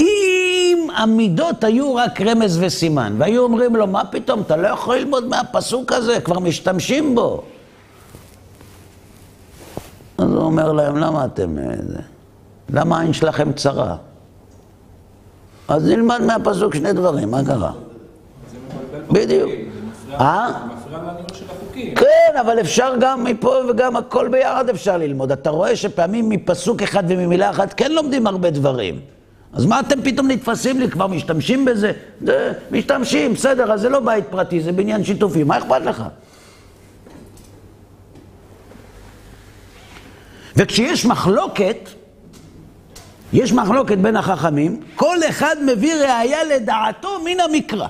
אם 0.00 0.88
המידות 0.96 1.64
היו 1.64 1.94
רק 1.94 2.20
רמז 2.20 2.58
וסימן, 2.60 3.14
והיו 3.18 3.42
אומרים 3.42 3.76
לו, 3.76 3.86
מה 3.86 4.04
פתאום, 4.04 4.40
אתה 4.40 4.56
לא 4.56 4.68
יכול 4.68 4.96
ללמוד 4.96 5.24
מהפסוק 5.24 5.92
הזה, 5.92 6.20
כבר 6.20 6.38
משתמשים 6.38 7.14
בו. 7.14 7.42
אז 10.18 10.30
הוא 10.30 10.42
אומר 10.42 10.72
להם, 10.72 10.96
למה 10.96 11.24
אתם... 11.24 11.58
אה? 11.58 11.64
למה 12.70 12.98
העין 12.98 13.12
שלכם 13.12 13.52
צרה? 13.52 13.96
אז 15.68 15.86
נלמד 15.86 16.20
מהפסוק 16.22 16.74
שני 16.74 16.92
דברים, 16.92 17.30
מה 17.30 17.44
קרה? 17.44 17.72
בדיוק. 19.10 19.50
אה? 20.12 20.48
כן, 21.96 22.36
אבל 22.40 22.60
אפשר 22.60 22.94
גם 23.00 23.24
מפה 23.24 23.54
וגם 23.70 23.96
הכל 23.96 24.28
ביחד 24.28 24.68
אפשר 24.68 24.96
ללמוד. 24.96 25.32
אתה 25.32 25.50
רואה 25.50 25.76
שפעמים 25.76 26.28
מפסוק 26.28 26.82
אחד 26.82 27.02
וממילה 27.08 27.50
אחת 27.50 27.74
כן 27.76 27.92
לומדים 27.92 28.26
הרבה 28.26 28.50
דברים. 28.50 29.00
אז 29.52 29.66
מה 29.66 29.80
אתם 29.80 30.02
פתאום 30.02 30.28
נתפסים 30.30 30.80
לי? 30.80 30.90
כבר 30.90 31.06
משתמשים 31.06 31.64
בזה? 31.64 31.92
זה, 32.24 32.52
משתמשים, 32.70 33.34
בסדר, 33.34 33.72
אז 33.72 33.80
זה 33.80 33.88
לא 33.88 34.00
בית 34.00 34.24
פרטי, 34.30 34.60
זה 34.60 34.72
בניין 34.72 35.04
שיתופי, 35.04 35.44
מה 35.44 35.58
אכפת 35.58 35.80
לך? 35.84 36.04
וכשיש 40.56 41.06
מחלוקת, 41.06 41.88
יש 43.32 43.52
מחלוקת 43.52 43.98
בין 43.98 44.16
החכמים, 44.16 44.80
כל 44.94 45.16
אחד 45.28 45.56
מביא 45.66 45.94
ראייה 45.94 46.44
לדעתו 46.44 47.08
מן 47.24 47.40
המקרא. 47.40 47.86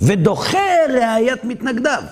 ודוחה 0.00 0.58
ראיית 0.88 1.44
מתנגדיו. 1.44 2.02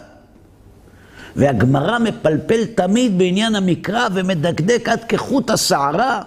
והגמרא 1.36 1.98
מפלפל 1.98 2.64
תמיד 2.64 3.18
בעניין 3.18 3.54
המקרא 3.54 4.08
ומדקדק 4.14 4.88
עד 4.88 5.04
כחוט 5.04 5.50
השערה, 5.50 6.22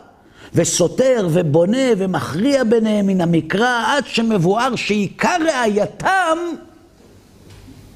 וסותר 0.54 1.28
ובונה 1.32 1.88
ומכריע 1.98 2.64
ביניהם 2.64 3.08
מן 3.08 3.22
המקרא, 3.22 3.84
עד 3.88 4.04
שמבואר 4.08 4.76
שעיקר 4.76 5.38
ראייתם 5.42 6.38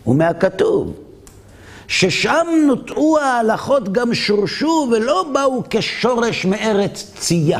הוא 0.04 0.16
מהכתוב. 0.16 1.09
ששם 1.90 2.48
נוטעו 2.68 3.20
ההלכות 3.20 3.94
גם 3.94 4.14
שורשו 4.14 4.88
ולא 4.92 5.26
באו 5.34 5.64
כשורש 5.70 6.46
מארץ 6.46 7.12
צייה. 7.16 7.60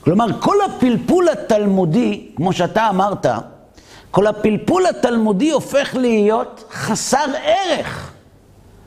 כלומר, 0.00 0.26
כל 0.40 0.56
הפלפול 0.66 1.28
התלמודי, 1.28 2.28
כמו 2.36 2.52
שאתה 2.52 2.88
אמרת, 2.88 3.26
כל 4.10 4.26
הפלפול 4.26 4.86
התלמודי 4.86 5.50
הופך 5.50 5.94
להיות 5.94 6.64
חסר 6.72 7.26
ערך. 7.42 8.12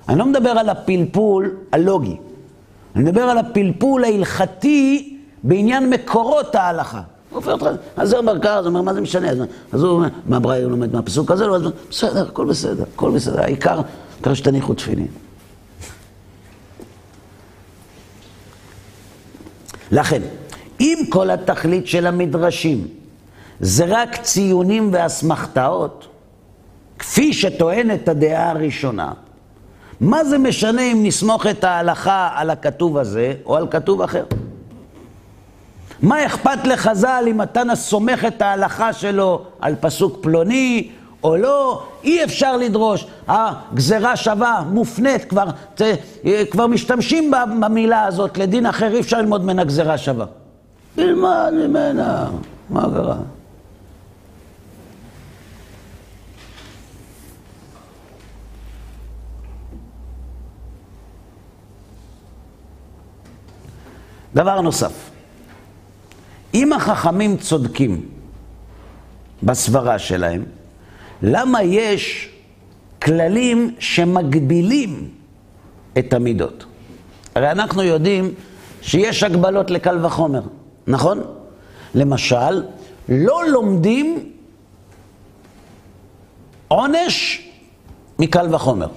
אני 0.10 0.20
לא 0.20 0.26
מדבר 0.26 0.50
על 0.50 0.70
הפלפול 0.70 1.56
הלוגי, 1.72 2.18
אני 2.96 3.04
מדבר 3.04 3.24
על 3.24 3.38
הפלפול 3.38 4.04
ההלכתי 4.04 5.18
בעניין 5.44 5.90
מקורות 5.90 6.56
ההלכה. 6.56 7.02
הוא 7.32 7.38
הופך 7.38 7.52
אותך, 7.52 7.66
אומר 8.14 8.40
ככה, 8.40 8.58
אז 8.58 8.66
הוא 8.66 8.70
אומר, 8.70 8.82
מה 8.82 8.94
זה 8.94 9.02
משנה? 9.02 9.30
אז, 9.72 9.84
הוא 9.84 9.92
אומר, 9.92 10.08
מה 10.26 10.40
ברייר 10.40 10.68
לומד 10.68 10.94
מהפסוק 10.94 11.32
הזה? 11.32 11.48
לא, 11.48 11.56
אז 11.56 11.62
בסדר, 11.90 12.28
הכל 12.28 12.46
בסדר, 12.46 12.84
הכל 12.94 13.12
בסדר, 13.12 13.42
העיקר, 13.42 13.82
העיקר 14.16 14.34
שתניחו 14.34 14.74
תפילין. 14.74 15.08
לכן, 19.92 20.22
אם 20.80 20.98
כל 21.10 21.30
התכלית 21.30 21.88
של 21.88 22.08
המדרשים 22.08 22.88
זה 23.60 23.86
רק 23.88 24.22
ציונים 24.22 24.90
ואסמכתאות, 24.94 26.08
כפי 27.00 27.34
שטוענת 27.34 28.08
הדעה 28.08 28.50
הראשונה, 28.50 29.12
מה 30.00 30.24
זה 30.24 30.38
משנה 30.38 30.82
אם 30.82 31.00
נסמוך 31.04 31.48
את 31.48 31.64
ההלכה 31.64 32.30
על 32.36 32.50
הכתוב 32.50 32.98
הזה 32.98 33.34
או 33.46 33.56
על 33.56 33.68
כתוב 33.72 34.02
אחר? 34.02 34.24
מה 36.02 36.26
אכפת 36.26 36.68
לחז"ל 36.68 37.24
אם 37.28 37.42
אתה 37.42 37.62
סומך 37.74 38.26
את 38.26 38.42
ההלכה 38.42 38.94
שלו 38.94 39.42
על 39.60 39.76
פסוק 39.80 40.18
פלוני 40.22 40.90
או 41.24 41.38
לא? 41.38 41.84
אי 42.04 42.24
אפשר 42.24 42.58
לדרוש. 42.58 43.08
הגזרה 43.28 44.16
שווה, 44.16 44.64
מופנית, 44.70 45.26
כבר, 45.26 45.46
ת, 45.76 45.82
כבר 46.52 46.68
משתמשים 46.68 47.32
במילה 47.60 48.04
הזאת 48.04 48.38
לדין 48.38 48.66
אחר, 48.66 48.94
אי 48.94 49.00
אפשר 49.00 49.18
ללמוד 49.18 49.44
ממנה 49.44 49.64
גזרה 49.64 49.98
שווה. 49.98 50.26
תלמד 50.96 51.54
ממנה, 51.54 52.28
מה 52.70 52.82
קרה? 52.82 53.16
דבר 64.34 64.62
נוסף, 64.62 65.11
החכמים 66.82 67.38
צודקים 67.38 68.06
בסברה 69.44 70.00
שלהם, 70.00 70.44
למה 71.22 71.64
יש 71.64 72.30
כללים 73.02 73.76
שמגבילים 73.80 75.10
את 75.98 76.14
המידות? 76.14 76.66
הרי 77.36 77.52
אנחנו 77.52 77.84
יודעים 77.84 78.34
שיש 78.82 79.24
הגבלות 79.24 79.72
לקל 79.72 80.06
וחומר, 80.06 80.42
נכון? 80.88 81.24
למשל, 81.96 82.64
לא 83.10 83.50
לומדים 83.50 84.32
עונש 86.68 87.48
מקל 88.20 88.56
וחומר. 88.56 88.88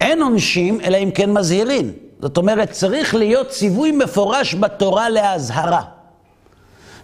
אין 0.00 0.22
עונשים, 0.22 0.80
אלא 0.80 0.96
אם 0.96 1.10
כן 1.10 1.32
מזהירים. 1.32 1.92
זאת 2.20 2.36
אומרת, 2.36 2.70
צריך 2.70 3.14
להיות 3.14 3.48
ציווי 3.48 3.92
מפורש 3.92 4.54
בתורה 4.54 5.08
להזהרה. 5.08 5.82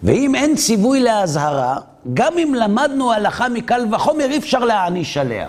ואם 0.02 0.34
אין 0.34 0.56
ציווי 0.56 1.00
להזהרה, 1.00 1.76
גם 2.14 2.38
אם 2.38 2.54
למדנו 2.54 3.12
הלכה 3.12 3.48
מקל 3.48 3.94
וחומר, 3.94 4.24
אי 4.24 4.38
אפשר 4.38 4.64
להעניש 4.64 5.16
עליה. 5.16 5.48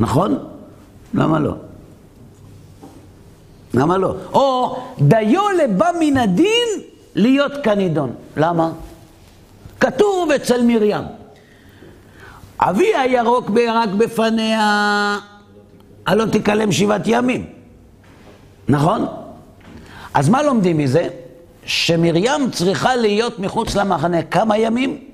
נכון? 0.00 0.38
למה 1.14 1.38
לא? 1.38 1.54
למה 3.74 3.98
לא? 3.98 4.14
או 4.32 4.76
דיו 4.98 5.42
לבא 5.48 5.90
מן 6.00 6.16
הדין 6.16 6.68
להיות 7.14 7.52
כנידון. 7.62 8.14
למה? 8.36 8.70
כתוב 9.80 10.30
אצל 10.30 10.62
מרים. 10.62 11.04
אבי 12.58 12.94
הירוק 12.94 13.50
בירק 13.50 13.88
בפניה, 13.88 15.18
הלא 16.06 16.24
תיכלם 16.24 16.72
שבעת 16.72 17.02
ימים. 17.04 17.46
נכון? 18.68 19.06
אז 20.14 20.28
מה 20.28 20.42
לומדים 20.42 20.78
מזה? 20.78 21.08
שמרים 21.66 22.50
צריכה 22.50 22.96
להיות 22.96 23.38
מחוץ 23.38 23.74
למחנה 23.74 24.22
כמה 24.22 24.58
ימים? 24.58 25.04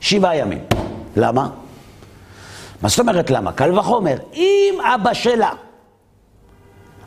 שבעה 0.00 0.36
ימים. 0.36 0.58
למה? 1.16 1.48
מה 2.82 2.88
זאת 2.88 3.00
אומרת 3.00 3.30
למה? 3.30 3.52
קל 3.52 3.78
וחומר. 3.78 4.16
אם 4.34 4.74
אבא 4.94 5.14
שלה 5.14 5.50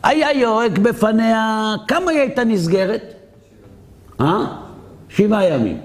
היה 0.02 0.32
יורק 0.32 0.78
בפניה, 0.78 1.74
כמה 1.88 2.10
היא 2.10 2.20
הייתה 2.20 2.44
נסגרת? 2.44 3.02
אה? 4.20 4.44
שבעה 5.08 5.44
ימים. 5.48 5.80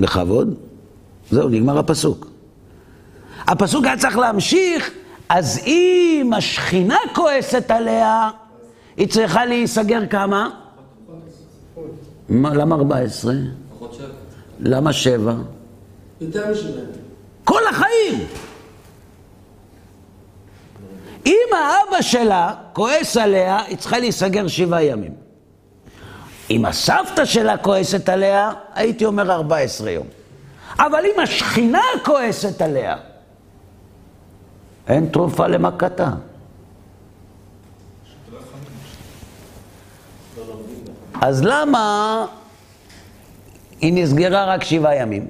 בכבוד? 0.00 0.54
זהו, 1.30 1.48
נגמר 1.48 1.78
הפסוק. 1.78 2.26
הפסוק 3.46 3.84
היה 3.84 3.96
צריך 3.96 4.18
להמשיך, 4.18 4.90
אז 5.28 5.60
אם 5.66 6.30
השכינה 6.36 6.98
כועסת 7.14 7.70
עליה, 7.70 8.30
היא 8.98 9.08
צריכה 9.08 9.44
להיסגר 9.44 10.06
כמה? 10.10 10.50
מה, 12.28 12.54
למה 12.54 12.74
14? 12.74 13.32
פחות 13.74 13.94
שבע. 13.94 14.06
למה 14.60 14.92
7? 14.92 15.34
יותר 16.20 16.50
משבע. 16.52 16.80
כל 17.44 17.60
החיים. 17.70 18.26
אם 21.26 21.48
האבא 21.52 22.02
שלה 22.02 22.54
כועס 22.72 23.16
עליה, 23.16 23.62
היא 23.62 23.76
צריכה 23.76 23.98
להיסגר 23.98 24.48
שבעה 24.48 24.84
ימים. 24.84 25.12
אם 26.50 26.64
הסבתא 26.64 27.24
שלה 27.24 27.56
כועסת 27.56 28.08
עליה, 28.08 28.52
הייתי 28.74 29.04
אומר 29.04 29.32
14 29.32 29.90
יום. 29.90 30.06
אבל 30.78 31.04
אם 31.04 31.20
השכינה 31.20 31.82
כועסת 32.04 32.62
עליה, 32.62 32.96
אין 34.88 35.08
תרופה 35.08 35.46
למכתה. 35.46 36.10
אז 41.20 41.42
למה 41.44 42.26
היא 43.80 43.92
נסגרה 44.02 44.44
רק 44.44 44.64
שבעה 44.64 44.96
ימים? 44.96 45.26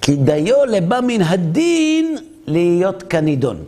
כי 0.00 0.16
דיו 0.16 0.64
לבא 0.64 1.00
מן 1.02 1.22
הדין 1.22 2.16
להיות 2.46 3.02
כנידון. 3.02 3.64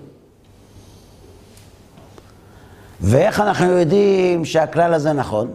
ואיך 3.00 3.40
אנחנו 3.40 3.66
יודעים 3.66 4.44
שהכלל 4.44 4.94
הזה 4.94 5.12
נכון? 5.12 5.50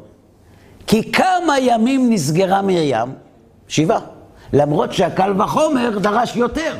כי 0.88 1.12
כמה 1.12 1.60
ימים 1.60 2.14
נסגרה 2.14 2.62
מרים? 2.62 3.14
שבעה. 3.68 4.00
למרות 4.54 4.94
שהקל 4.94 5.42
וחומר 5.42 6.00
דרש 6.00 6.36
יותר. 6.36 6.76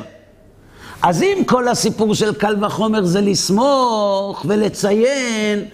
אז 1.02 1.22
אם 1.22 1.42
כל 1.46 1.68
הסיפור 1.68 2.14
של 2.14 2.34
קל 2.34 2.64
וחומר 2.64 3.04
זה 3.04 3.20
לסמוך 3.20 4.44
ולציין, 4.48 5.64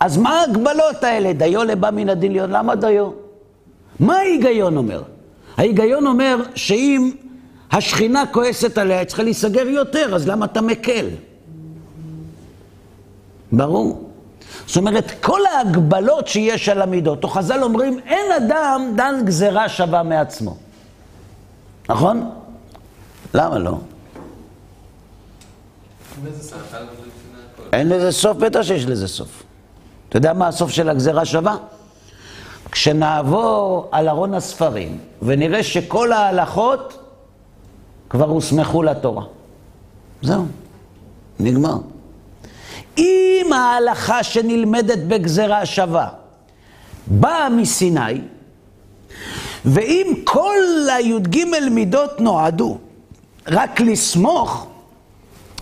אז 0.00 0.16
מה 0.16 0.40
ההגבלות 0.40 1.04
האלה? 1.04 1.32
דיו 1.32 1.64
לבא 1.64 1.90
מן 1.90 2.08
הדין 2.08 2.32
להיות, 2.32 2.50
למה 2.50 2.74
דיו? 2.74 3.10
מה 4.00 4.16
ההיגיון 4.16 4.76
אומר? 4.76 5.02
ההיגיון 5.56 6.06
אומר 6.06 6.36
שאם 6.54 7.10
השכינה 7.72 8.24
כועסת 8.26 8.78
עליה, 8.78 8.98
היא 8.98 9.06
צריכה 9.06 9.22
להיסגר 9.22 9.66
יותר, 9.66 10.14
אז 10.14 10.28
למה 10.28 10.44
אתה 10.44 10.60
מקל? 10.60 11.06
ברור. 13.52 14.10
זאת 14.66 14.76
אומרת, 14.76 15.12
כל 15.20 15.40
ההגבלות 15.46 16.28
שיש 16.28 16.68
על 16.68 16.82
המידות, 16.82 17.24
או 17.24 17.28
חז"ל 17.28 17.62
אומרים, 17.62 17.98
אין 18.06 18.32
אדם 18.36 18.92
דן 18.96 19.14
גזירה 19.24 19.68
שווה 19.68 20.02
מעצמו. 20.02 20.56
נכון? 21.88 22.30
למה 23.34 23.58
לא? 23.58 23.78
אין 27.72 27.88
לזה 27.88 28.12
סוף, 28.12 28.36
בטח 28.36 28.62
שיש 28.62 28.86
לזה 28.86 29.08
סוף. 29.08 29.42
אתה 30.08 30.16
יודע 30.16 30.32
מה 30.32 30.48
הסוף 30.48 30.70
של 30.70 30.88
הגזירה 30.88 31.24
שווה? 31.24 31.56
כשנעבור 32.70 33.88
על 33.92 34.08
ארון 34.08 34.34
הספרים 34.34 34.98
ונראה 35.22 35.62
שכל 35.62 36.12
ההלכות 36.12 36.98
כבר 38.10 38.26
הוסמכו 38.28 38.82
לתורה. 38.82 39.24
זהו, 40.22 40.46
נגמר. 41.40 41.76
אם 42.98 43.46
ההלכה 43.54 44.22
שנלמדת 44.22 44.98
בגזרה 44.98 45.66
שווה 45.66 46.08
באה 47.06 47.48
מסיני, 47.48 48.20
ואם 49.64 50.14
כל 50.24 50.56
הי"ג 50.96 51.44
מידות 51.70 52.20
נועדו 52.20 52.78
רק 53.48 53.80
לסמוך, 53.80 54.66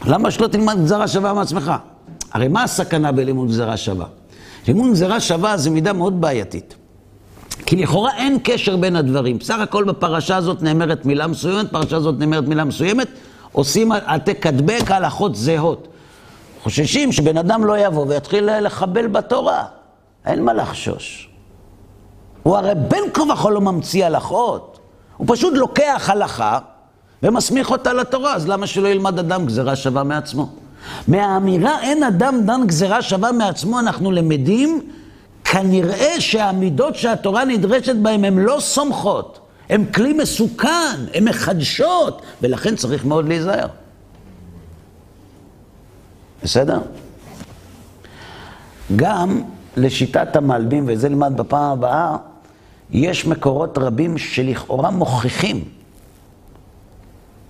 למה 0.05 0.31
שלא 0.31 0.47
תלמד 0.47 0.77
גזרה 0.85 1.09
שווה 1.09 1.33
מעצמך? 1.33 1.73
הרי 2.33 2.49
מה 2.49 2.63
הסכנה 2.63 3.13
בלימוד 3.13 3.49
גזרה 3.49 3.77
שווה? 3.77 4.07
לימוד 4.69 4.91
גזרה 4.91 5.21
שווה 5.21 5.57
זה 5.57 5.71
מידה 5.71 5.93
מאוד 5.93 6.21
בעייתית. 6.21 6.75
כי 7.67 7.77
לכאורה 7.77 8.17
אין 8.17 8.39
קשר 8.45 8.77
בין 8.77 8.97
הדברים. 8.97 9.39
בסך 9.39 9.59
הכל 9.59 9.85
בפרשה 9.85 10.37
הזאת 10.37 10.63
נאמרת 10.63 11.07
מילה 11.07 11.27
מסוימת, 11.27 11.71
פרשה 11.71 11.97
הזאת 11.97 12.15
נאמרת 12.19 12.45
מילה 12.45 12.65
מסוימת, 12.65 13.09
עושים 13.53 13.93
העתק 13.93 14.47
הדבק 14.47 14.91
הלכות 14.91 15.37
זהות. 15.37 15.89
חוששים 16.63 17.13
שבן 17.13 17.37
אדם 17.39 17.65
לא 17.65 17.79
יבוא 17.79 18.07
ויתחיל 18.09 18.61
לחבל 18.61 19.07
בתורה. 19.07 19.65
אין 20.27 20.45
מה 20.45 20.53
לחשוש. 20.53 21.31
הוא 22.43 22.57
הרי 22.57 22.75
בין 22.89 23.05
כה 23.15 23.23
וכה 23.23 23.51
לא 23.51 23.61
ממציא 23.61 24.07
הלכות. 24.07 24.79
הוא 25.17 25.27
פשוט 25.31 25.55
לוקח 25.55 26.11
הלכה 26.13 26.59
ומסמיך 27.23 27.71
אותה 27.71 27.93
לתורה, 27.93 28.35
אז 28.35 28.49
למה 28.49 28.67
שלא 28.67 28.89
ילמד 28.89 29.19
אדם 29.19 29.47
גזירה 29.47 29.77
שווה 29.77 30.05
מעצמו? 30.05 30.49
מהאמירה 31.09 31.81
אין 31.81 32.03
אדם 32.03 32.41
דן 32.47 32.67
גזירה 32.67 33.03
שווה 33.03 33.33
מעצמו, 33.33 33.79
אנחנו 33.79 34.13
למדים 34.13 34.81
כנראה 35.45 36.21
שהמידות 36.21 36.97
שהתורה 36.97 37.45
נדרשת 37.45 37.97
בהן 37.97 38.25
הן 38.25 38.39
לא 38.39 38.57
סומכות, 38.61 39.39
הן 39.69 39.85
כלי 39.85 40.13
מסוכן, 40.13 40.97
הן 41.15 41.29
מחדשות, 41.29 42.23
ולכן 42.43 42.77
צריך 42.77 43.05
מאוד 43.05 43.29
להיזהר. 43.29 43.69
בסדר? 46.43 46.81
גם 48.97 49.43
לשיטת 49.77 50.37
המלבים, 50.37 50.85
וזה 50.89 51.09
נלמד 51.09 51.33
בפעם 51.37 51.73
הבאה, 51.73 52.17
יש 52.91 53.27
מקורות 53.27 53.79
רבים 53.79 54.19
שלכאורה 54.19 54.91
מוכיחים 54.91 55.65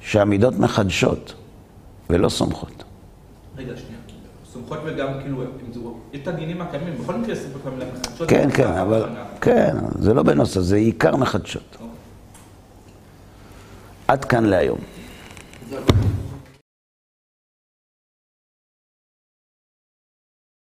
שהמידות 0.01 0.59
מחדשות 0.59 1.35
ולא 2.11 2.29
סומכות. 2.29 2.86
רגע, 3.57 3.73
שנייה. 3.77 4.01
סומכות 4.53 4.79
וגם, 4.85 5.09
כאילו, 5.21 5.43
אם 5.43 5.73
זה... 5.73 5.81
יש 6.13 6.21
את 6.23 6.29
הדינים 6.29 6.63
הקיימים, 6.63 6.95
בכל 7.03 7.17
מקרה 7.17 7.35
סומכות 7.37 7.67
המילה 7.67 7.85
מחדשות. 7.93 8.29
כן, 8.29 8.49
כן, 8.55 8.73
אבל... 8.73 9.09
כן, 9.41 9.77
זה 9.99 10.15
לא 10.15 10.23
בנוסף, 10.23 10.61
זה 10.61 10.77
עיקר 10.77 11.17
מחדשות. 11.17 11.77
עד 14.09 14.25
כאן 14.25 14.45
להיום. 14.45 14.79